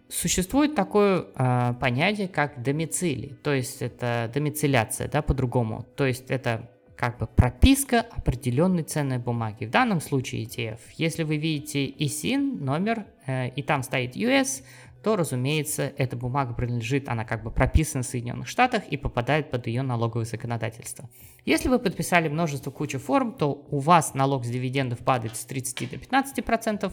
Существует 0.08 0.76
такое 0.76 1.26
э, 1.36 1.74
понятие, 1.80 2.28
как 2.28 2.62
домицилий, 2.62 3.38
то 3.44 3.54
есть 3.54 3.82
это 3.82 4.30
домицеляция, 4.32 5.08
да, 5.08 5.24
по-другому. 5.24 5.88
То 5.96 6.06
есть 6.06 6.30
это 6.30 6.70
как 7.00 7.18
бы 7.18 7.28
прописка 7.28 8.02
определенной 8.02 8.84
ценной 8.84 9.20
бумаги. 9.20 9.64
В 9.64 9.70
данном 9.70 10.02
случае 10.02 10.44
ETF. 10.44 10.80
Если 10.98 11.24
вы 11.24 11.38
видите 11.38 11.88
ISIN 11.88 12.62
номер 12.62 13.06
э, 13.26 13.52
и 13.52 13.64
там 13.64 13.84
стоит 13.84 14.18
US, 14.18 14.64
то, 15.02 15.16
разумеется, 15.16 15.94
эта 15.96 16.18
бумага 16.18 16.54
принадлежит, 16.54 17.08
она 17.08 17.24
как 17.24 17.42
бы 17.42 17.52
прописана 17.52 18.04
в 18.04 18.06
Соединенных 18.06 18.50
Штатах 18.50 18.84
и 18.90 18.98
попадает 18.98 19.50
под 19.50 19.68
ее 19.68 19.82
налоговое 19.82 20.26
законодательство. 20.26 21.10
Если 21.46 21.70
вы 21.70 21.80
подписали 21.80 22.28
множество 22.28 22.70
кучу 22.70 23.00
форм, 23.00 23.32
то 23.32 23.66
у 23.72 23.80
вас 23.80 24.14
налог 24.14 24.44
с 24.44 24.50
дивидендов 24.50 25.00
падает 25.00 25.38
с 25.38 25.46
30 25.46 25.92
до 25.92 25.96
15%, 25.96 26.92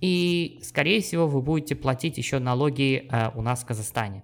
и, 0.00 0.58
скорее 0.62 1.02
всего, 1.02 1.26
вы 1.26 1.42
будете 1.42 1.76
платить 1.76 2.16
еще 2.16 2.38
налоги 2.38 3.06
э, 3.10 3.30
у 3.34 3.42
нас 3.42 3.60
в 3.60 3.66
Казахстане. 3.66 4.22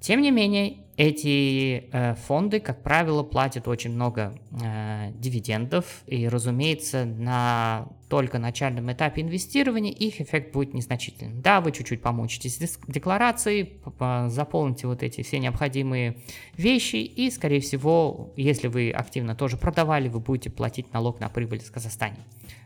Тем 0.00 0.22
не 0.22 0.30
менее, 0.30 0.78
эти 1.00 1.88
э, 1.92 2.14
фонды, 2.26 2.60
как 2.60 2.82
правило, 2.82 3.22
платят 3.22 3.66
очень 3.68 3.90
много 3.90 4.34
э, 4.62 5.12
дивидендов, 5.14 6.02
и, 6.06 6.28
разумеется, 6.28 7.06
на 7.06 7.88
только 8.10 8.38
начальном 8.38 8.92
этапе 8.92 9.22
инвестирования 9.22 9.92
их 9.92 10.20
эффект 10.20 10.52
будет 10.52 10.74
незначительным. 10.74 11.40
Да, 11.40 11.62
вы 11.62 11.72
чуть-чуть 11.72 12.02
помучитесь 12.02 12.58
с 12.58 12.78
декларацией, 12.86 13.80
заполните 14.28 14.88
вот 14.88 15.02
эти 15.02 15.22
все 15.22 15.38
необходимые 15.38 16.18
вещи, 16.58 16.96
и, 16.96 17.30
скорее 17.30 17.60
всего, 17.60 18.34
если 18.36 18.68
вы 18.68 18.90
активно 18.90 19.34
тоже 19.34 19.56
продавали, 19.56 20.08
вы 20.08 20.20
будете 20.20 20.50
платить 20.50 20.92
налог 20.92 21.18
на 21.18 21.30
прибыль 21.30 21.60
в 21.60 21.72
Казахстане. 21.72 22.18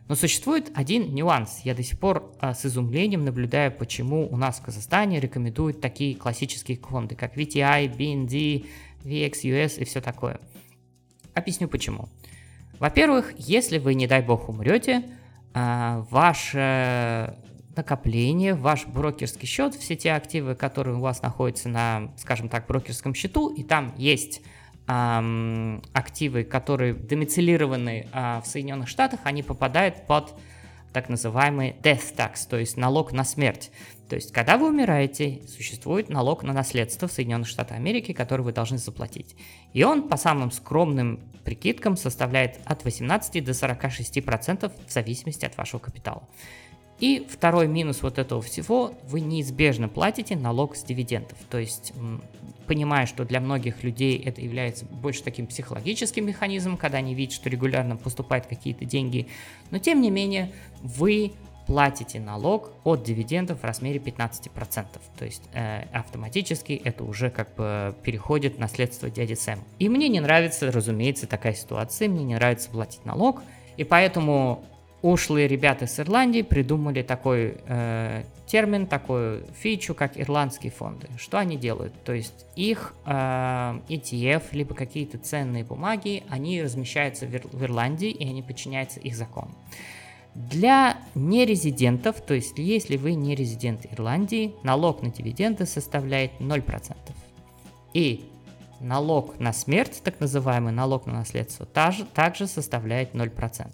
Но 0.06 0.14
существует 0.14 0.70
один 0.75 1.14
нюанс. 1.14 1.61
Я 1.64 1.75
до 1.75 1.82
сих 1.82 1.99
пор 1.99 2.30
а, 2.38 2.54
с 2.54 2.66
изумлением 2.66 3.25
наблюдаю, 3.25 3.73
почему 3.73 4.28
у 4.30 4.37
нас 4.37 4.58
в 4.58 4.62
Казахстане 4.62 5.18
рекомендуют 5.18 5.80
такие 5.80 6.14
классические 6.14 6.76
фонды, 6.76 7.14
как 7.14 7.37
VTI, 7.37 7.96
BND, 7.96 8.66
VXUS 9.02 9.78
и 9.78 9.84
все 9.84 10.00
такое. 10.02 10.40
Объясню 11.32 11.68
почему. 11.68 12.08
Во-первых, 12.78 13.32
если 13.38 13.78
вы, 13.78 13.94
не 13.94 14.06
дай 14.06 14.20
бог, 14.20 14.49
умрете, 14.49 15.04
а, 15.54 16.04
ваше 16.11 17.37
накопление, 17.75 18.54
ваш 18.54 18.87
брокерский 18.87 19.49
счет, 19.49 19.75
все 19.75 19.96
те 19.96 20.12
активы, 20.12 20.54
которые 20.54 20.96
у 20.96 21.00
вас 21.00 21.23
находятся 21.23 21.68
на, 21.68 22.12
скажем 22.18 22.49
так, 22.49 22.66
брокерском 22.66 23.14
счету, 23.14 23.49
и 23.49 23.62
там 23.62 23.94
есть 23.96 24.42
активы, 24.87 26.45
которые 26.45 26.93
домицилированы 26.93 28.07
э, 28.12 28.41
в 28.41 28.47
Соединенных 28.47 28.88
Штатах, 28.88 29.21
они 29.25 29.43
попадают 29.43 30.07
под 30.07 30.35
так 30.93 31.09
называемый 31.09 31.75
death 31.83 32.14
tax, 32.14 32.47
то 32.49 32.59
есть 32.59 32.76
налог 32.76 33.12
на 33.12 33.25
смерть. 33.25 33.71
То 34.09 34.17
есть, 34.17 34.33
когда 34.33 34.59
вы 34.59 34.69
умираете, 34.69 35.41
существует 35.49 36.09
налог 36.09 36.43
на 36.43 36.53
наследство 36.53 37.09
в 37.09 37.12
Соединенных 37.12 37.49
Штатах 37.49 37.76
Америки, 37.76 38.12
который 38.12 38.43
вы 38.43 38.53
должны 38.53 38.79
заплатить. 38.79 39.35
И 39.73 39.83
он 39.83 40.09
по 40.09 40.17
самым 40.17 40.53
скромным 40.53 41.21
прикидкам 41.45 41.97
составляет 41.97 42.61
от 42.64 42.85
18 42.85 43.45
до 43.45 43.53
46% 43.53 44.73
в 44.87 44.93
зависимости 44.93 45.45
от 45.45 45.57
вашего 45.57 45.81
капитала. 45.81 46.29
И 47.00 47.26
второй 47.29 47.67
минус 47.67 48.03
вот 48.03 48.19
этого 48.19 48.41
всего, 48.41 48.95
вы 49.05 49.21
неизбежно 49.21 49.88
платите 49.88 50.37
налог 50.37 50.76
с 50.76 50.85
дивидендов. 50.85 51.38
То 51.50 51.59
есть, 51.59 51.93
понимая, 52.66 53.06
что 53.06 53.25
для 53.25 53.40
многих 53.40 53.83
людей 53.83 54.18
это 54.18 54.40
является 54.40 54.85
больше 54.85 55.23
таким 55.23 55.47
психологическим 55.47 56.26
механизмом, 56.26 56.76
когда 56.76 56.99
они 56.99 57.14
видят, 57.14 57.35
что 57.35 57.49
регулярно 57.49 57.97
поступают 57.97 58.47
какие-то 58.47 58.85
деньги, 58.85 59.28
но 59.71 59.78
тем 59.78 60.00
не 60.00 60.11
менее 60.11 60.52
вы 60.83 61.33
платите 61.66 62.21
налог 62.21 62.73
от 62.85 63.02
дивидендов 63.04 63.61
в 63.61 63.64
размере 63.64 63.99
15%. 63.99 64.87
То 65.18 65.25
есть 65.25 65.42
э, 65.54 65.85
автоматически 65.92 66.73
это 66.85 67.04
уже 67.04 67.30
как 67.30 67.54
бы 67.54 67.94
переходит 68.02 68.59
наследство 68.59 69.09
дяди 69.09 69.35
Сэм. 69.35 69.61
И 69.78 69.88
мне 69.88 70.09
не 70.09 70.21
нравится, 70.21 70.71
разумеется, 70.71 71.26
такая 71.26 71.54
ситуация, 71.54 72.09
мне 72.09 72.25
не 72.25 72.35
нравится 72.35 72.71
платить 72.71 73.04
налог, 73.04 73.42
и 73.76 73.85
поэтому 73.85 74.64
ушлые 75.04 75.46
ребята 75.46 75.87
с 75.87 76.00
Ирландии 76.00 76.40
придумали 76.40 77.02
такой 77.02 77.58
э, 77.66 78.25
термин, 78.46 78.87
такую 78.87 79.44
фичу, 79.52 79.94
как 79.94 80.18
ирландские 80.18 80.73
фонды. 80.73 81.08
Что 81.18 81.38
они 81.38 81.58
делают? 81.58 81.92
То 82.04 82.14
есть 82.14 82.46
их 82.56 82.94
э, 83.04 83.11
ETF, 83.11 84.44
либо 84.52 84.75
какие-то 84.75 85.18
ценные 85.18 85.62
бумаги, 85.62 86.23
они 86.30 86.62
размещаются 86.62 87.26
в, 87.26 87.34
Ир- 87.34 87.46
в 87.52 87.62
Ирландии, 87.62 88.08
и 88.08 88.26
они 88.26 88.40
подчиняются 88.40 88.99
их 88.99 89.14
законам. 89.14 89.54
Для 90.34 90.96
нерезидентов, 91.14 92.23
то 92.23 92.32
есть 92.32 92.56
если 92.56 92.96
вы 92.96 93.12
не 93.12 93.34
резидент 93.34 93.84
Ирландии, 93.92 94.54
налог 94.62 95.02
на 95.02 95.11
дивиденды 95.11 95.66
составляет 95.66 96.32
0%. 96.40 96.96
И 97.92 98.25
налог 98.80 99.38
на 99.38 99.52
смерть, 99.52 100.00
так 100.02 100.18
называемый 100.20 100.73
налог 100.73 101.04
на 101.04 101.12
наследство, 101.12 101.66
также 101.66 102.46
составляет 102.46 103.12
0%. 103.14 103.68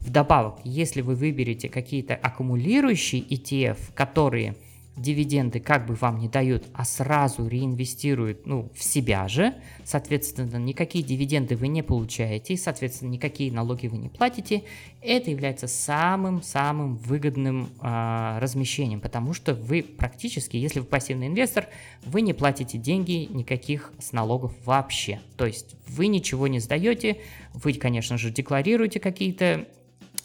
Вдобавок, 0.00 0.60
если 0.64 1.02
вы 1.02 1.14
выберете 1.14 1.68
какие-то 1.68 2.14
аккумулирующие 2.14 3.22
ETF, 3.22 3.78
которые 3.94 4.56
дивиденды 4.96 5.60
как 5.60 5.86
бы 5.86 5.94
вам 5.94 6.18
не 6.18 6.28
дают, 6.28 6.64
а 6.74 6.84
сразу 6.84 7.46
реинвестируют 7.46 8.46
ну, 8.46 8.70
в 8.74 8.82
себя 8.82 9.28
же, 9.28 9.54
соответственно, 9.84 10.56
никакие 10.58 11.02
дивиденды 11.02 11.56
вы 11.56 11.68
не 11.68 11.82
получаете, 11.82 12.56
соответственно, 12.56 13.10
никакие 13.10 13.50
налоги 13.50 13.86
вы 13.86 13.98
не 13.98 14.08
платите, 14.08 14.64
это 15.00 15.30
является 15.30 15.68
самым-самым 15.68 16.96
выгодным 16.96 17.70
э, 17.80 18.38
размещением, 18.40 19.00
потому 19.00 19.32
что 19.32 19.54
вы 19.54 19.82
практически, 19.82 20.56
если 20.56 20.80
вы 20.80 20.86
пассивный 20.86 21.28
инвестор, 21.28 21.68
вы 22.04 22.20
не 22.20 22.34
платите 22.34 22.76
деньги 22.76 23.28
никаких 23.30 23.92
с 23.98 24.12
налогов 24.12 24.52
вообще. 24.64 25.20
То 25.36 25.46
есть 25.46 25.76
вы 25.88 26.08
ничего 26.08 26.46
не 26.46 26.58
сдаете, 26.58 27.18
вы, 27.54 27.72
конечно 27.72 28.18
же, 28.18 28.30
декларируете 28.30 29.00
какие-то 29.00 29.66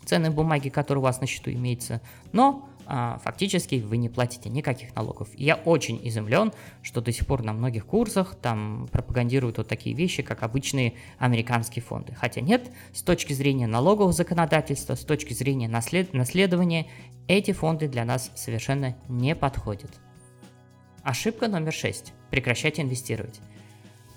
ценные 0.06 0.32
бумаги, 0.32 0.70
которые 0.70 1.02
у 1.02 1.04
вас 1.04 1.22
на 1.22 1.28
счету 1.28 1.52
имеются, 1.52 2.02
но 2.32 2.70
а, 2.88 3.20
фактически 3.24 3.76
вы 3.76 3.98
не 3.98 4.10
платите 4.10 4.50
никаких 4.50 4.96
налогов. 4.96 5.30
И 5.34 5.44
я 5.44 5.56
очень 5.56 6.00
изумлен, 6.08 6.54
что 6.82 7.02
до 7.02 7.12
сих 7.12 7.26
пор 7.26 7.44
на 7.44 7.54
многих 7.54 7.86
курсах 7.86 8.36
там 8.36 8.88
пропагандируют 8.92 9.58
вот 9.58 9.68
такие 9.68 9.96
вещи, 9.96 10.22
как 10.22 10.44
обычные 10.44 10.94
американские 11.18 11.84
фонды. 11.84 12.14
Хотя 12.14 12.42
нет, 12.42 12.70
с 12.94 13.02
точки 13.02 13.34
зрения 13.34 13.68
налогового 13.68 14.14
законодательства, 14.14 14.96
с 14.96 15.04
точки 15.04 15.34
зрения 15.34 15.68
наслед... 15.68 16.14
наследования, 16.14 16.88
эти 17.28 17.52
фонды 17.52 17.88
для 17.88 18.06
нас 18.06 18.32
совершенно 18.36 18.96
не 19.08 19.36
подходят. 19.36 19.92
Ошибка 21.02 21.48
номер 21.48 21.74
6. 21.74 22.14
Прекращайте 22.30 22.82
инвестировать. 22.82 23.40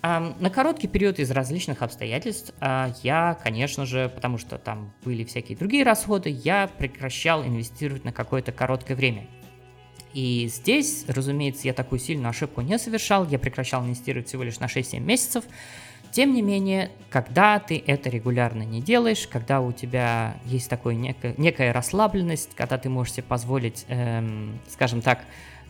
На 0.01 0.51
короткий 0.51 0.87
период 0.87 1.19
из 1.19 1.31
различных 1.33 1.83
обстоятельств 1.83 2.55
а, 2.61 2.93
я, 3.03 3.37
конечно 3.43 3.85
же, 3.85 4.09
потому 4.15 4.39
что 4.39 4.57
там 4.57 4.93
были 5.05 5.25
всякие 5.25 5.59
другие 5.59 5.83
расходы, 5.83 6.31
я 6.31 6.69
прекращал 6.69 7.45
инвестировать 7.45 8.05
на 8.05 8.13
какое-то 8.13 8.53
короткое 8.53 8.95
время. 8.95 9.27
И 10.15 10.49
здесь, 10.49 11.05
разумеется, 11.09 11.67
я 11.67 11.75
такую 11.75 11.99
сильную 11.99 12.31
ошибку 12.31 12.61
не 12.61 12.79
совершал, 12.79 13.27
я 13.27 13.39
прекращал 13.41 13.85
инвестировать 13.85 14.29
всего 14.29 14.45
лишь 14.45 14.61
на 14.61 14.67
6-7 14.67 15.01
месяцев. 15.01 15.45
Тем 16.13 16.33
не 16.33 16.43
менее, 16.43 16.91
когда 17.11 17.59
ты 17.59 17.83
это 17.85 18.09
регулярно 18.09 18.63
не 18.63 18.81
делаешь, 18.81 19.27
когда 19.27 19.61
у 19.61 19.73
тебя 19.73 20.37
есть 20.47 20.71
такая 20.71 20.95
некая, 20.95 21.35
некая 21.37 21.73
расслабленность, 21.73 22.55
когда 22.55 22.79
ты 22.79 22.89
можешь 22.89 23.15
себе 23.15 23.25
позволить, 23.25 23.85
эм, 23.89 24.59
скажем 24.71 25.03
так, 25.03 25.21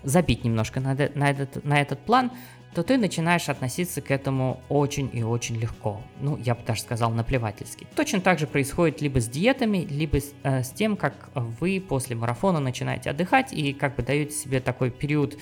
забить 0.05 0.45
немножко 0.45 0.81
на, 0.81 0.95
на, 0.95 1.31
этот, 1.31 1.65
на 1.65 1.81
этот 1.81 1.99
план, 1.99 2.31
то 2.75 2.83
ты 2.83 2.99
начинаешь 2.99 3.49
относиться 3.49 4.01
к 4.01 4.11
этому 4.11 4.63
очень 4.69 5.11
и 5.13 5.23
очень 5.23 5.57
легко. 5.57 6.01
Ну, 6.21 6.37
я 6.37 6.55
бы 6.55 6.63
даже 6.67 6.83
сказал, 6.83 7.11
наплевательски. 7.11 7.87
Точно 7.95 8.21
так 8.21 8.39
же 8.39 8.47
происходит 8.47 9.01
либо 9.01 9.21
с 9.21 9.29
диетами, 9.29 9.79
либо 9.79 10.21
с, 10.21 10.33
э, 10.43 10.63
с 10.63 10.71
тем, 10.71 10.97
как 10.97 11.31
вы 11.35 11.83
после 11.87 12.15
марафона 12.17 12.61
начинаете 12.61 13.11
отдыхать 13.11 13.53
и 13.53 13.73
как 13.73 13.97
бы 13.97 14.03
даете 14.03 14.35
себе 14.35 14.61
такой 14.61 14.91
период 14.91 15.39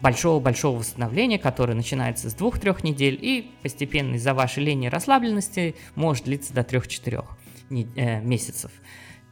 большого-большого 0.00 0.78
восстановления, 0.78 1.38
который 1.38 1.74
начинается 1.74 2.28
с 2.28 2.34
двух-трех 2.34 2.84
недель 2.84 3.18
и 3.20 3.50
постепенно 3.62 4.16
из-за 4.16 4.34
вашей 4.34 4.62
лени 4.62 4.88
расслабленности 4.88 5.74
может 5.94 6.24
длиться 6.24 6.52
до 6.52 6.62
трех-четырех 6.62 7.36
э, 7.70 8.20
месяцев. 8.20 8.70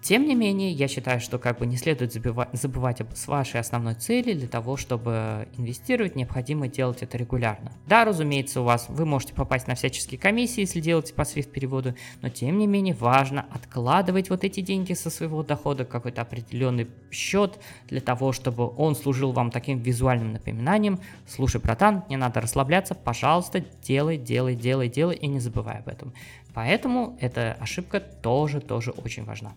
Тем 0.05 0.27
не 0.27 0.35
менее, 0.35 0.71
я 0.71 0.87
считаю, 0.87 1.19
что 1.19 1.39
как 1.39 1.61
бы 1.61 1.65
не 1.65 1.79
следует 1.79 2.13
забывать 2.13 3.01
об 3.01 3.09
вашей 3.27 3.59
основной 3.59 3.95
цели. 3.95 4.35
Для 4.35 4.49
того, 4.49 4.77
чтобы 4.77 5.49
инвестировать, 5.57 6.15
необходимо 6.15 6.69
делать 6.69 7.03
это 7.03 7.17
регулярно. 7.17 7.73
Да, 7.87 8.05
разумеется, 8.05 8.61
у 8.61 8.65
вас 8.65 8.85
вы 8.91 9.07
можете 9.07 9.33
попасть 9.33 9.67
на 9.67 9.75
всяческие 9.75 10.21
комиссии, 10.21 10.61
если 10.61 10.81
делаете 10.81 11.15
по 11.15 11.23
SWIFT 11.23 11.49
переводу, 11.49 11.95
но 12.21 12.29
тем 12.29 12.59
не 12.59 12.67
менее 12.67 12.95
важно 12.95 13.47
откладывать 13.51 14.29
вот 14.29 14.45
эти 14.45 14.61
деньги 14.61 14.93
со 14.93 15.09
своего 15.09 15.43
дохода, 15.43 15.87
какой-то 15.87 16.21
определенный 16.21 16.87
счет, 17.11 17.59
для 17.89 18.03
того, 18.03 18.33
чтобы 18.33 18.75
он 18.77 18.97
служил 18.97 19.33
вам 19.33 19.51
таким 19.51 19.79
визуальным 19.79 20.35
напоминанием. 20.35 21.01
Слушай, 21.27 21.63
братан, 21.63 22.05
не 22.11 22.19
надо 22.19 22.43
расслабляться, 22.43 22.95
пожалуйста, 22.95 23.65
делай, 23.83 24.19
делай, 24.19 24.55
делай, 24.55 24.91
делай 24.91 25.17
и 25.17 25.27
не 25.29 25.41
забывай 25.41 25.79
об 25.79 25.89
этом. 25.89 26.13
Поэтому 26.53 27.17
эта 27.23 27.57
ошибка 27.59 28.01
тоже-тоже 28.01 28.91
очень 28.91 29.25
важна. 29.25 29.55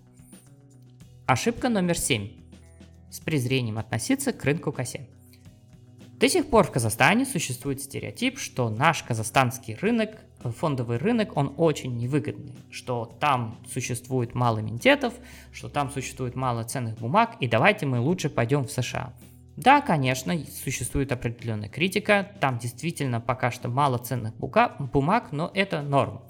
Ошибка 1.27 1.67
номер 1.67 1.97
7. 1.97 2.29
С 3.11 3.19
презрением 3.19 3.77
относиться 3.77 4.31
к 4.31 4.45
рынку 4.45 4.71
косе. 4.71 5.09
До 6.13 6.29
сих 6.29 6.49
пор 6.49 6.65
в 6.65 6.71
Казахстане 6.71 7.25
существует 7.25 7.81
стереотип, 7.81 8.39
что 8.39 8.69
наш 8.69 9.03
казахстанский 9.03 9.75
рынок, 9.75 10.11
фондовый 10.41 10.97
рынок, 10.97 11.35
он 11.35 11.53
очень 11.57 11.97
невыгодный, 11.97 12.55
что 12.71 13.17
там 13.19 13.59
существует 13.69 14.35
мало 14.35 14.61
иммунитетов, 14.61 15.15
что 15.51 15.67
там 15.67 15.91
существует 15.91 16.35
мало 16.35 16.63
ценных 16.63 16.97
бумаг, 16.97 17.35
и 17.41 17.47
давайте 17.49 17.85
мы 17.85 17.99
лучше 17.99 18.29
пойдем 18.29 18.63
в 18.63 18.71
США. 18.71 19.13
Да, 19.57 19.81
конечно, 19.81 20.33
существует 20.63 21.11
определенная 21.11 21.67
критика, 21.67 22.31
там 22.39 22.57
действительно 22.57 23.19
пока 23.19 23.51
что 23.51 23.67
мало 23.67 23.97
ценных 23.97 24.33
бумаг, 24.37 25.33
но 25.33 25.51
это 25.53 25.81
норм. 25.81 26.21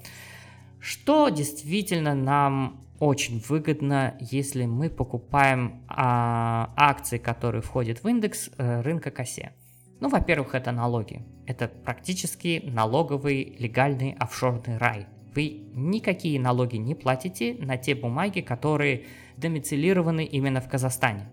Что 0.80 1.28
действительно 1.28 2.16
нам 2.16 2.80
очень 3.00 3.42
выгодно, 3.48 4.16
если 4.20 4.66
мы 4.66 4.90
покупаем 4.90 5.84
а, 5.88 6.72
акции, 6.76 7.18
которые 7.18 7.62
входят 7.62 8.02
в 8.02 8.08
индекс 8.08 8.50
э, 8.58 8.80
рынка 8.80 9.10
косе. 9.10 9.52
Ну, 10.00 10.08
во-первых, 10.08 10.54
это 10.54 10.72
налоги. 10.72 11.24
Это 11.46 11.68
практически 11.68 12.62
налоговый 12.66 13.56
легальный 13.58 14.16
офшорный 14.18 14.78
рай. 14.78 15.06
Вы 15.34 15.68
никакие 15.74 16.40
налоги 16.40 16.76
не 16.76 16.94
платите 16.94 17.54
на 17.58 17.76
те 17.76 17.94
бумаги, 17.94 18.40
которые 18.40 19.06
домицилированы 19.36 20.24
именно 20.24 20.60
в 20.60 20.68
Казахстане. 20.68 21.28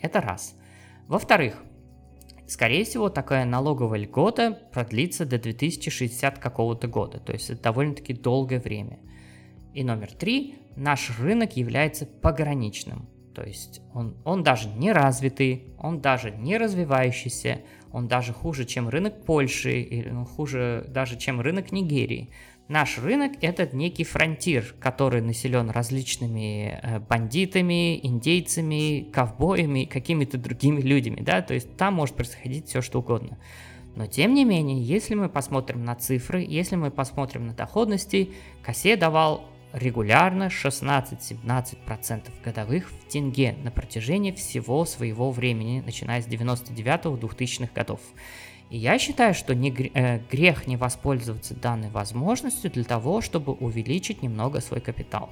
Это 0.00 0.20
раз. 0.20 0.54
Во-вторых, 1.08 1.62
скорее 2.46 2.84
всего, 2.84 3.08
такая 3.08 3.44
налоговая 3.44 4.00
льгота 4.00 4.58
продлится 4.72 5.24
до 5.24 5.38
2060 5.38 6.38
какого-то 6.38 6.88
года, 6.88 7.18
то 7.18 7.32
есть 7.32 7.50
это 7.50 7.62
довольно-таки 7.62 8.12
долгое 8.12 8.60
время. 8.60 8.98
И 9.76 9.84
номер 9.84 10.10
три, 10.10 10.54
наш 10.74 11.10
рынок 11.20 11.54
является 11.58 12.06
пограничным. 12.06 13.10
То 13.34 13.42
есть 13.42 13.82
он, 13.92 14.16
он 14.24 14.42
даже 14.42 14.70
не 14.70 14.90
развитый, 14.90 15.64
он 15.78 16.00
даже 16.00 16.30
не 16.30 16.56
развивающийся, 16.56 17.60
он 17.92 18.08
даже 18.08 18.32
хуже, 18.32 18.64
чем 18.64 18.88
рынок 18.88 19.26
Польши, 19.26 19.82
или 19.82 20.08
ну, 20.08 20.24
хуже 20.24 20.86
даже, 20.88 21.18
чем 21.18 21.42
рынок 21.42 21.72
Нигерии. 21.72 22.30
Наш 22.68 22.96
рынок 22.96 23.32
это 23.42 23.68
некий 23.76 24.04
фронтир, 24.04 24.74
который 24.80 25.20
населен 25.20 25.68
различными 25.68 26.80
э, 26.82 26.98
бандитами, 27.00 28.00
индейцами, 28.02 29.10
ковбоями, 29.12 29.84
какими-то 29.84 30.38
другими 30.38 30.80
людьми, 30.80 31.18
да, 31.20 31.42
то 31.42 31.52
есть 31.52 31.76
там 31.76 31.92
может 31.92 32.16
происходить 32.16 32.68
все 32.68 32.80
что 32.80 33.00
угодно. 33.00 33.36
Но 33.94 34.06
тем 34.06 34.32
не 34.32 34.46
менее, 34.46 34.80
если 34.80 35.14
мы 35.14 35.28
посмотрим 35.28 35.84
на 35.84 35.94
цифры, 35.94 36.44
если 36.46 36.76
мы 36.76 36.90
посмотрим 36.90 37.46
на 37.46 37.52
доходности, 37.54 38.30
Косе 38.62 38.96
давал 38.96 39.44
регулярно 39.72 40.44
16-17% 40.44 42.30
годовых 42.44 42.90
в 42.90 43.08
тенге 43.08 43.56
на 43.62 43.70
протяжении 43.70 44.32
всего 44.32 44.84
своего 44.84 45.30
времени, 45.30 45.82
начиная 45.84 46.22
с 46.22 46.26
99-2000-х 46.26 47.70
годов. 47.74 48.00
И 48.70 48.78
я 48.78 48.98
считаю, 48.98 49.34
что 49.34 49.54
не 49.54 49.70
э, 49.70 50.18
грех 50.30 50.66
не 50.66 50.76
воспользоваться 50.76 51.54
данной 51.54 51.90
возможностью 51.90 52.70
для 52.70 52.84
того, 52.84 53.20
чтобы 53.20 53.52
увеличить 53.52 54.22
немного 54.22 54.60
свой 54.60 54.80
капитал. 54.80 55.30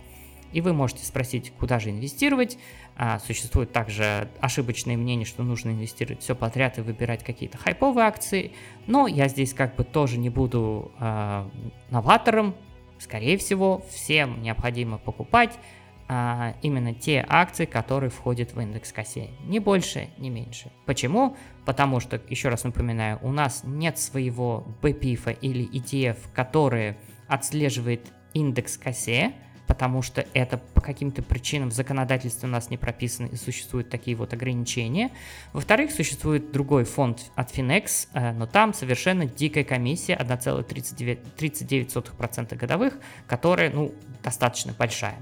И 0.52 0.60
вы 0.60 0.72
можете 0.72 1.04
спросить, 1.04 1.52
куда 1.58 1.80
же 1.80 1.90
инвестировать. 1.90 2.58
А, 2.96 3.18
существует 3.18 3.72
также 3.72 4.28
ошибочное 4.38 4.96
мнение, 4.96 5.26
что 5.26 5.42
нужно 5.42 5.70
инвестировать 5.70 6.22
все 6.22 6.36
подряд 6.36 6.78
и 6.78 6.80
выбирать 6.80 7.24
какие-то 7.24 7.58
хайповые 7.58 8.06
акции. 8.06 8.52
Но 8.86 9.08
я 9.08 9.26
здесь 9.26 9.52
как 9.52 9.74
бы 9.74 9.82
тоже 9.82 10.16
не 10.16 10.30
буду 10.30 10.92
э, 11.00 11.48
новатором, 11.90 12.54
Скорее 12.98 13.36
всего, 13.38 13.84
всем 13.90 14.42
необходимо 14.42 14.98
покупать 14.98 15.58
а, 16.06 16.54
именно 16.62 16.94
те 16.94 17.24
акции, 17.26 17.64
которые 17.64 18.10
входят 18.10 18.52
в 18.52 18.60
индекс 18.60 18.92
косе. 18.92 19.30
Ни 19.46 19.58
больше, 19.58 20.10
ни 20.18 20.28
меньше. 20.28 20.70
Почему? 20.84 21.36
Потому 21.64 22.00
что, 22.00 22.20
еще 22.28 22.50
раз 22.50 22.64
напоминаю, 22.64 23.18
у 23.22 23.32
нас 23.32 23.62
нет 23.64 23.98
своего 23.98 24.66
BPIF 24.82 25.38
или 25.40 25.66
ETF, 25.70 26.18
который 26.34 26.96
отслеживает 27.26 28.12
индекс 28.34 28.76
косе, 28.76 29.32
потому 29.66 30.02
что 30.02 30.24
это 30.34 30.58
по 30.58 30.80
каким-то 30.80 31.22
причинам 31.22 31.70
в 31.70 31.72
законодательстве 31.72 32.48
у 32.48 32.52
нас 32.52 32.70
не 32.70 32.76
прописано 32.76 33.26
и 33.26 33.34
существуют 33.36 33.90
такие 33.90 34.16
вот 34.16 34.32
ограничения. 34.32 35.10
Во-вторых, 35.52 35.90
существует 35.92 36.52
другой 36.52 36.84
фонд 36.84 37.32
от 37.34 37.50
Finex, 37.50 38.06
э, 38.12 38.30
но 38.32 38.46
там 38.46 38.72
совершенно 38.74 39.26
дикая 39.26 39.64
комиссия 39.64 40.14
1,39% 40.16 42.56
годовых, 42.56 42.94
которая, 43.26 43.70
ну, 43.70 43.92
достаточно 44.22 44.72
большая. 44.72 45.16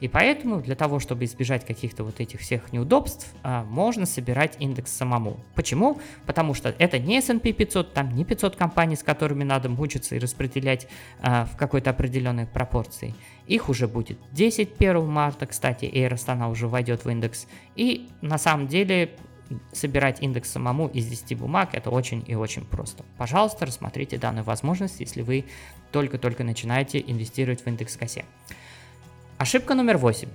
И 0.00 0.08
поэтому 0.08 0.60
для 0.60 0.74
того, 0.74 1.00
чтобы 1.00 1.24
избежать 1.24 1.66
каких-то 1.66 2.04
вот 2.04 2.20
этих 2.20 2.40
всех 2.40 2.72
неудобств, 2.72 3.32
а, 3.42 3.64
можно 3.64 4.06
собирать 4.06 4.56
индекс 4.60 4.92
самому. 4.92 5.40
Почему? 5.54 6.00
Потому 6.26 6.54
что 6.54 6.74
это 6.78 6.98
не 6.98 7.18
S&P 7.18 7.52
500, 7.52 7.94
там 7.94 8.14
не 8.14 8.24
500 8.24 8.56
компаний, 8.56 8.96
с 8.96 9.02
которыми 9.02 9.44
надо 9.44 9.68
мучиться 9.68 10.14
и 10.14 10.18
распределять 10.18 10.86
а, 11.20 11.46
в 11.46 11.56
какой-то 11.56 11.90
определенной 11.90 12.46
пропорции. 12.46 13.14
Их 13.46 13.68
уже 13.68 13.88
будет 13.88 14.18
10 14.32 14.76
1 14.78 15.06
марта, 15.06 15.46
кстати, 15.46 15.84
Air 15.86 16.12
Astana 16.12 16.50
уже 16.50 16.68
войдет 16.68 17.04
в 17.04 17.10
индекс. 17.10 17.46
И 17.74 18.08
на 18.20 18.38
самом 18.38 18.68
деле 18.68 19.16
собирать 19.72 20.22
индекс 20.22 20.50
самому 20.50 20.88
из 20.88 21.06
10 21.06 21.38
бумаг 21.38 21.70
это 21.72 21.90
очень 21.90 22.22
и 22.26 22.34
очень 22.34 22.64
просто. 22.64 23.04
Пожалуйста, 23.16 23.66
рассмотрите 23.66 24.18
данную 24.18 24.44
возможность, 24.44 25.00
если 25.00 25.22
вы 25.22 25.46
только-только 25.90 26.44
начинаете 26.44 27.02
инвестировать 27.06 27.62
в 27.62 27.66
индекс 27.66 27.96
косе. 27.96 28.24
Ошибка 29.38 29.76
номер 29.76 29.98
8. 29.98 30.28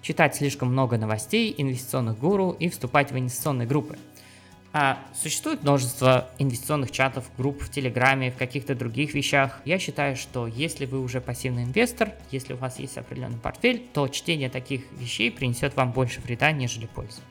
Читать 0.00 0.36
слишком 0.36 0.68
много 0.68 0.96
новостей, 0.96 1.52
инвестиционных 1.58 2.20
гуру 2.20 2.52
и 2.52 2.68
вступать 2.68 3.10
в 3.10 3.18
инвестиционные 3.18 3.66
группы. 3.66 3.98
А 4.72 5.00
существует 5.12 5.64
множество 5.64 6.30
инвестиционных 6.38 6.92
чатов, 6.92 7.28
групп 7.36 7.60
в 7.60 7.68
Телеграме, 7.68 8.30
в 8.30 8.36
каких-то 8.36 8.76
других 8.76 9.14
вещах. 9.14 9.60
Я 9.64 9.80
считаю, 9.80 10.14
что 10.14 10.46
если 10.46 10.86
вы 10.86 11.00
уже 11.00 11.20
пассивный 11.20 11.64
инвестор, 11.64 12.12
если 12.30 12.52
у 12.52 12.58
вас 12.58 12.78
есть 12.78 12.96
определенный 12.96 13.40
портфель, 13.40 13.88
то 13.92 14.06
чтение 14.06 14.48
таких 14.48 14.84
вещей 14.92 15.32
принесет 15.32 15.74
вам 15.74 15.90
больше 15.90 16.20
вреда, 16.20 16.52
нежели 16.52 16.86
пользы. 16.86 17.22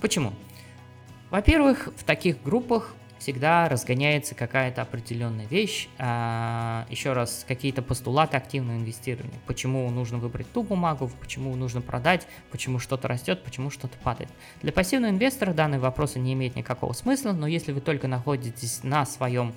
Почему? 0.00 0.32
Во-первых, 1.28 1.90
в 1.94 2.04
таких 2.04 2.42
группах 2.42 2.94
всегда 3.18 3.68
разгоняется 3.68 4.34
какая-то 4.34 4.82
определенная 4.82 5.46
вещь, 5.46 5.88
а, 5.98 6.86
еще 6.88 7.12
раз, 7.12 7.44
какие-то 7.46 7.82
постулаты 7.82 8.36
активного 8.36 8.76
инвестирования. 8.76 9.38
Почему 9.46 9.88
нужно 9.90 10.18
выбрать 10.18 10.50
ту 10.52 10.62
бумагу, 10.62 11.10
почему 11.20 11.54
нужно 11.56 11.80
продать, 11.80 12.26
почему 12.50 12.78
что-то 12.78 13.08
растет, 13.08 13.42
почему 13.44 13.70
что-то 13.70 13.96
падает. 13.98 14.30
Для 14.62 14.72
пассивного 14.72 15.10
инвестора 15.10 15.52
данные 15.52 15.80
вопросы 15.80 16.18
не 16.18 16.32
имеют 16.34 16.56
никакого 16.56 16.92
смысла, 16.92 17.32
но 17.32 17.46
если 17.46 17.72
вы 17.72 17.80
только 17.80 18.08
находитесь 18.08 18.82
на 18.82 19.04
своем 19.06 19.54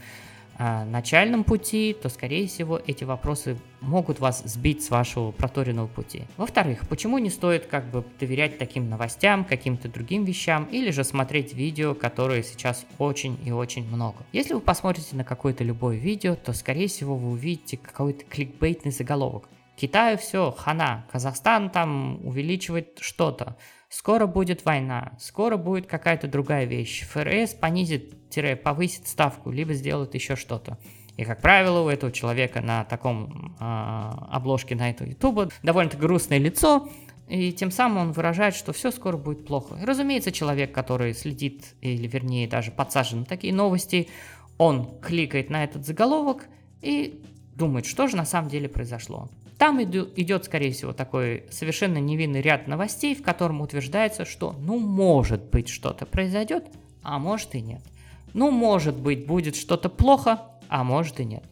начальном 0.58 1.44
пути, 1.44 1.96
то, 2.00 2.10
скорее 2.10 2.48
всего, 2.48 2.80
эти 2.86 3.04
вопросы 3.04 3.58
могут 3.80 4.20
вас 4.20 4.44
сбить 4.44 4.84
с 4.84 4.90
вашего 4.90 5.32
проторенного 5.32 5.88
пути. 5.88 6.24
Во-вторых, 6.38 6.88
почему 6.88 7.18
не 7.18 7.30
стоит 7.30 7.66
как 7.66 7.90
бы 7.90 8.06
доверять 8.20 8.58
таким 8.58 8.90
новостям, 8.90 9.44
каким-то 9.44 9.90
другим 9.90 10.24
вещам, 10.24 10.66
или 10.66 10.92
же 10.92 11.04
смотреть 11.04 11.54
видео, 11.54 11.96
которые 11.96 12.44
сейчас 12.44 12.86
очень 13.00 13.40
и 13.44 13.52
очень 13.52 13.88
много. 13.88 14.18
Если 14.34 14.54
вы 14.54 14.60
посмотрите 14.60 15.16
на 15.16 15.24
какое-то 15.24 15.64
любое 15.64 15.98
видео, 15.98 16.36
то, 16.36 16.54
скорее 16.54 16.88
всего, 16.88 17.16
вы 17.16 17.32
увидите 17.32 17.78
какой-то 17.78 18.24
кликбейтный 18.26 18.92
заголовок. 18.92 19.50
Китаю 19.76 20.18
все, 20.18 20.52
хана, 20.52 21.08
Казахстан 21.12 21.72
там 21.72 22.24
увеличивает 22.24 23.00
что-то. 23.00 23.56
Скоро 23.92 24.26
будет 24.26 24.64
война, 24.64 25.12
скоро 25.20 25.58
будет 25.58 25.86
какая-то 25.86 26.30
другая 26.30 26.64
вещь. 26.64 27.06
ФРС 27.10 27.56
понизит-повысит 27.56 29.06
ставку, 29.06 29.52
либо 29.52 29.74
сделает 29.74 30.16
еще 30.16 30.38
что-то. 30.38 30.78
И, 31.18 31.26
как 31.26 31.42
правило, 31.42 31.82
у 31.82 31.90
этого 31.90 32.10
человека 32.10 32.62
на 32.62 32.86
таком 32.86 33.54
э, 33.60 33.64
обложке 34.30 34.76
на 34.76 34.92
эту 34.92 35.04
YouTube 35.04 35.52
довольно-таки 35.62 36.02
грустное 36.02 36.38
лицо, 36.38 36.88
и 37.28 37.52
тем 37.52 37.70
самым 37.70 37.98
он 37.98 38.12
выражает, 38.14 38.56
что 38.56 38.72
все 38.72 38.92
скоро 38.92 39.18
будет 39.18 39.46
плохо. 39.46 39.76
И, 39.76 39.84
разумеется, 39.84 40.32
человек, 40.32 40.72
который 40.72 41.14
следит, 41.14 41.76
или 41.82 42.08
вернее 42.08 42.48
даже 42.48 42.72
подсажен 42.72 43.20
на 43.20 43.26
такие 43.26 43.54
новости, 43.54 44.08
он 44.58 45.02
кликает 45.02 45.50
на 45.50 45.66
этот 45.66 45.86
заголовок 45.86 46.46
и 46.82 47.22
думает, 47.56 47.86
что 47.86 48.08
же 48.08 48.16
на 48.16 48.26
самом 48.26 48.50
деле 48.50 48.70
произошло. 48.70 49.30
Там 49.62 49.80
идет, 49.84 50.46
скорее 50.46 50.72
всего, 50.72 50.92
такой 50.92 51.44
совершенно 51.52 52.00
невинный 52.00 52.42
ряд 52.42 52.66
новостей, 52.66 53.14
в 53.14 53.22
котором 53.22 53.62
утверждается, 53.62 54.26
что, 54.26 54.54
ну, 54.54 54.80
может 54.80 55.52
быть, 55.52 55.70
что-то 55.70 56.08
произойдет, 56.08 56.66
а 57.04 57.20
может 57.20 57.54
и 57.54 57.62
нет. 57.62 57.84
Ну, 58.34 58.50
может 58.50 58.98
быть, 58.98 59.28
будет 59.28 59.56
что-то 59.56 59.88
плохо, 59.88 60.42
а 60.68 60.84
может 60.84 61.20
и 61.20 61.26
нет. 61.26 61.44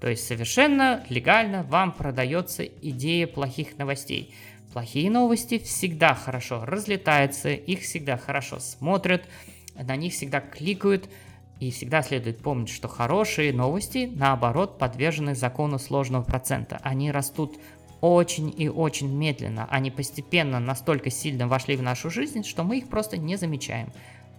То 0.00 0.08
есть 0.08 0.26
совершенно 0.26 1.04
легально 1.10 1.62
вам 1.62 1.92
продается 1.92 2.64
идея 2.64 3.26
плохих 3.26 3.76
новостей. 3.76 4.32
Плохие 4.72 5.10
новости 5.10 5.58
всегда 5.58 6.14
хорошо 6.14 6.64
разлетаются, 6.64 7.50
их 7.50 7.82
всегда 7.82 8.16
хорошо 8.16 8.60
смотрят, 8.60 9.26
на 9.74 9.94
них 9.94 10.14
всегда 10.14 10.40
кликают, 10.40 11.10
и 11.60 11.70
всегда 11.70 12.02
следует 12.02 12.40
помнить, 12.40 12.68
что 12.68 12.88
хорошие 12.88 13.52
новости, 13.52 14.10
наоборот, 14.14 14.78
подвержены 14.78 15.34
закону 15.34 15.78
сложного 15.78 16.22
процента. 16.22 16.78
Они 16.82 17.10
растут 17.10 17.58
очень 18.00 18.54
и 18.56 18.68
очень 18.68 19.12
медленно. 19.12 19.66
Они 19.70 19.90
постепенно 19.90 20.60
настолько 20.60 21.10
сильно 21.10 21.48
вошли 21.48 21.76
в 21.76 21.82
нашу 21.82 22.10
жизнь, 22.10 22.44
что 22.44 22.62
мы 22.62 22.78
их 22.78 22.88
просто 22.88 23.16
не 23.16 23.36
замечаем. 23.36 23.92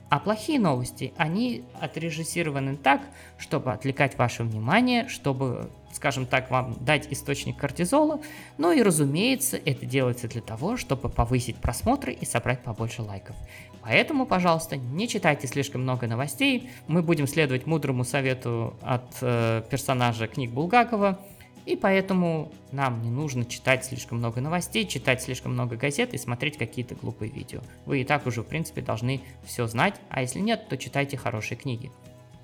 А 0.10 0.20
плохие 0.20 0.60
новости, 0.60 1.14
они 1.18 1.64
отрежиссированы 1.80 2.78
так, 2.78 3.02
чтобы 3.38 3.72
отвлекать 3.72 4.18
ваше 4.18 4.44
внимание, 4.44 5.08
чтобы, 5.08 5.70
скажем 6.00 6.26
так, 6.26 6.50
вам 6.50 6.78
дать 6.80 7.08
источник 7.12 7.58
кортизола. 7.58 8.22
Ну 8.58 8.72
и, 8.72 8.82
разумеется, 8.82 9.58
это 9.58 9.86
делается 9.86 10.30
для 10.30 10.40
того, 10.40 10.78
чтобы 10.78 11.10
повысить 11.10 11.58
просмотры 11.58 12.14
и 12.14 12.26
собрать 12.26 12.64
побольше 12.64 13.02
лайков. 13.02 13.36
Поэтому, 13.82 14.26
пожалуйста, 14.26 14.78
не 14.78 15.10
читайте 15.10 15.46
слишком 15.48 15.82
много 15.82 16.08
новостей. 16.08 16.70
Мы 16.88 17.02
будем 17.02 17.28
следовать 17.28 17.68
мудрому 17.68 18.06
совету 18.06 18.78
от 18.82 19.18
э, 19.20 19.62
персонажа 19.70 20.28
книг 20.28 20.52
Булгакова. 20.52 21.20
И 21.66 21.76
поэтому 21.76 22.50
нам 22.72 23.02
не 23.02 23.10
нужно 23.10 23.44
читать 23.44 23.84
слишком 23.84 24.20
много 24.20 24.40
новостей, 24.40 24.88
читать 24.88 25.22
слишком 25.22 25.52
много 25.52 25.76
газет 25.76 26.14
и 26.14 26.18
смотреть 26.18 26.58
какие-то 26.58 26.96
глупые 26.96 27.30
видео. 27.30 27.60
Вы 27.86 28.02
и 28.02 28.06
так 28.06 28.26
уже, 28.26 28.42
в 28.42 28.46
принципе, 28.46 28.82
должны 28.82 29.20
все 29.44 29.68
знать, 29.68 29.96
а 30.10 30.22
если 30.22 30.40
нет, 30.40 30.70
то 30.70 30.78
читайте 30.78 31.18
хорошие 31.18 31.58
книги. 31.58 31.92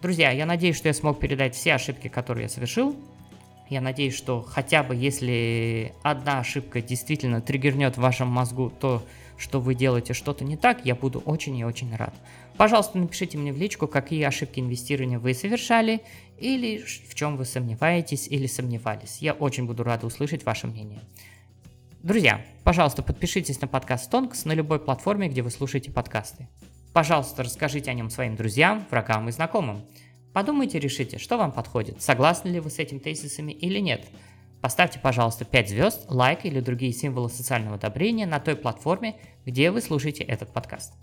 Друзья, 0.02 0.30
я 0.32 0.46
надеюсь, 0.46 0.76
что 0.76 0.89
я 0.89 0.94
смог 0.94 1.20
передать 1.20 1.56
все 1.56 1.74
ошибки, 1.74 2.10
которые 2.10 2.44
я 2.44 2.50
совершил. 2.50 2.96
Я 3.69 3.82
надеюсь, 3.82 4.15
что 4.15 4.41
хотя 4.41 4.84
бы 4.84 4.95
если 4.95 5.93
одна 6.04 6.39
ошибка 6.39 6.82
действительно 6.82 7.41
триггернет 7.41 7.97
в 7.97 8.01
вашем 8.01 8.28
мозгу 8.28 8.69
то, 8.69 9.04
что 9.38 9.60
вы 9.60 9.75
делаете 9.75 10.13
что-то 10.13 10.45
не 10.45 10.56
так, 10.56 10.86
я 10.86 10.95
буду 10.95 11.19
очень 11.19 11.58
и 11.58 11.65
очень 11.65 11.93
рад. 11.95 12.13
Пожалуйста, 12.58 12.97
напишите 12.97 13.38
мне 13.38 13.51
в 13.51 13.58
личку, 13.58 13.88
какие 13.88 14.23
ошибки 14.23 14.60
инвестирования 14.60 15.19
вы 15.19 15.34
совершали, 15.34 16.01
или 16.38 16.78
в 16.78 17.15
чем 17.15 17.38
вы 17.38 17.45
сомневаетесь 17.45 18.28
или 18.28 18.47
сомневались. 18.47 19.17
Я 19.19 19.34
очень 19.34 19.65
буду 19.65 19.84
рад 19.84 20.04
услышать 20.04 20.45
ваше 20.45 20.67
мнение. 20.67 21.01
Друзья, 22.01 22.45
пожалуйста, 22.63 23.01
подпишитесь 23.01 23.60
на 23.62 23.67
подкаст 23.67 24.10
Тонкс 24.12 24.45
на 24.45 24.54
любой 24.54 24.80
платформе, 24.80 25.28
где 25.28 25.41
вы 25.41 25.49
слушаете 25.49 25.91
подкасты. 25.91 26.47
Пожалуйста, 26.93 27.43
расскажите 27.43 27.91
о 27.91 27.93
нем 27.93 28.10
своим 28.10 28.36
друзьям, 28.36 28.86
врагам 28.89 29.28
и 29.28 29.32
знакомым. 29.32 29.82
Подумайте, 30.36 30.78
решите, 30.78 31.17
что 31.17 31.38
вам 31.38 31.52
подходит, 31.52 32.04
согласны 32.04 32.50
ли 32.50 32.60
вы 32.60 32.69
с 32.69 32.78
этими 32.78 33.00
тезисами 33.00 33.52
или 33.52 33.80
нет– 33.80 34.06
Поставьте, 34.65 34.98
пожалуйста, 34.98 35.45
5 35.45 35.69
звезд, 35.69 36.06
лайк 36.10 36.39
или 36.43 36.60
другие 36.60 36.91
символы 36.91 37.30
социального 37.30 37.76
одобрения 37.76 38.26
на 38.26 38.39
той 38.39 38.56
платформе, 38.56 39.15
где 39.45 39.69
вы 39.69 39.80
слушаете 39.80 40.24
этот 40.24 40.52
подкаст. 40.52 40.93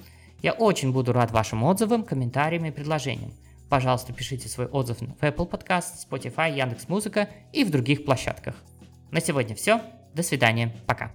Я 0.43 0.51
очень 0.53 0.93
буду 0.93 1.13
рад 1.13 1.31
вашим 1.31 1.63
отзывам, 1.63 2.03
комментариям 2.03 2.65
и 2.65 2.73
предложениям. 2.73 3.33
Пожалуйста, 3.69 4.13
пишите 4.13 4.49
свой 4.49 4.67
отзыв 4.67 4.99
в 4.99 5.23
Apple 5.23 5.49
Podcast, 5.49 6.09
Spotify, 6.11 6.59
Яндекс.Музыка 6.59 7.29
и 7.53 7.63
в 7.63 7.71
других 7.71 8.05
площадках. 8.05 8.57
На 9.13 9.21
сегодня 9.21 9.55
все. 9.55 9.81
До 10.13 10.25
свидания. 10.25 10.75
Пока. 10.89 11.13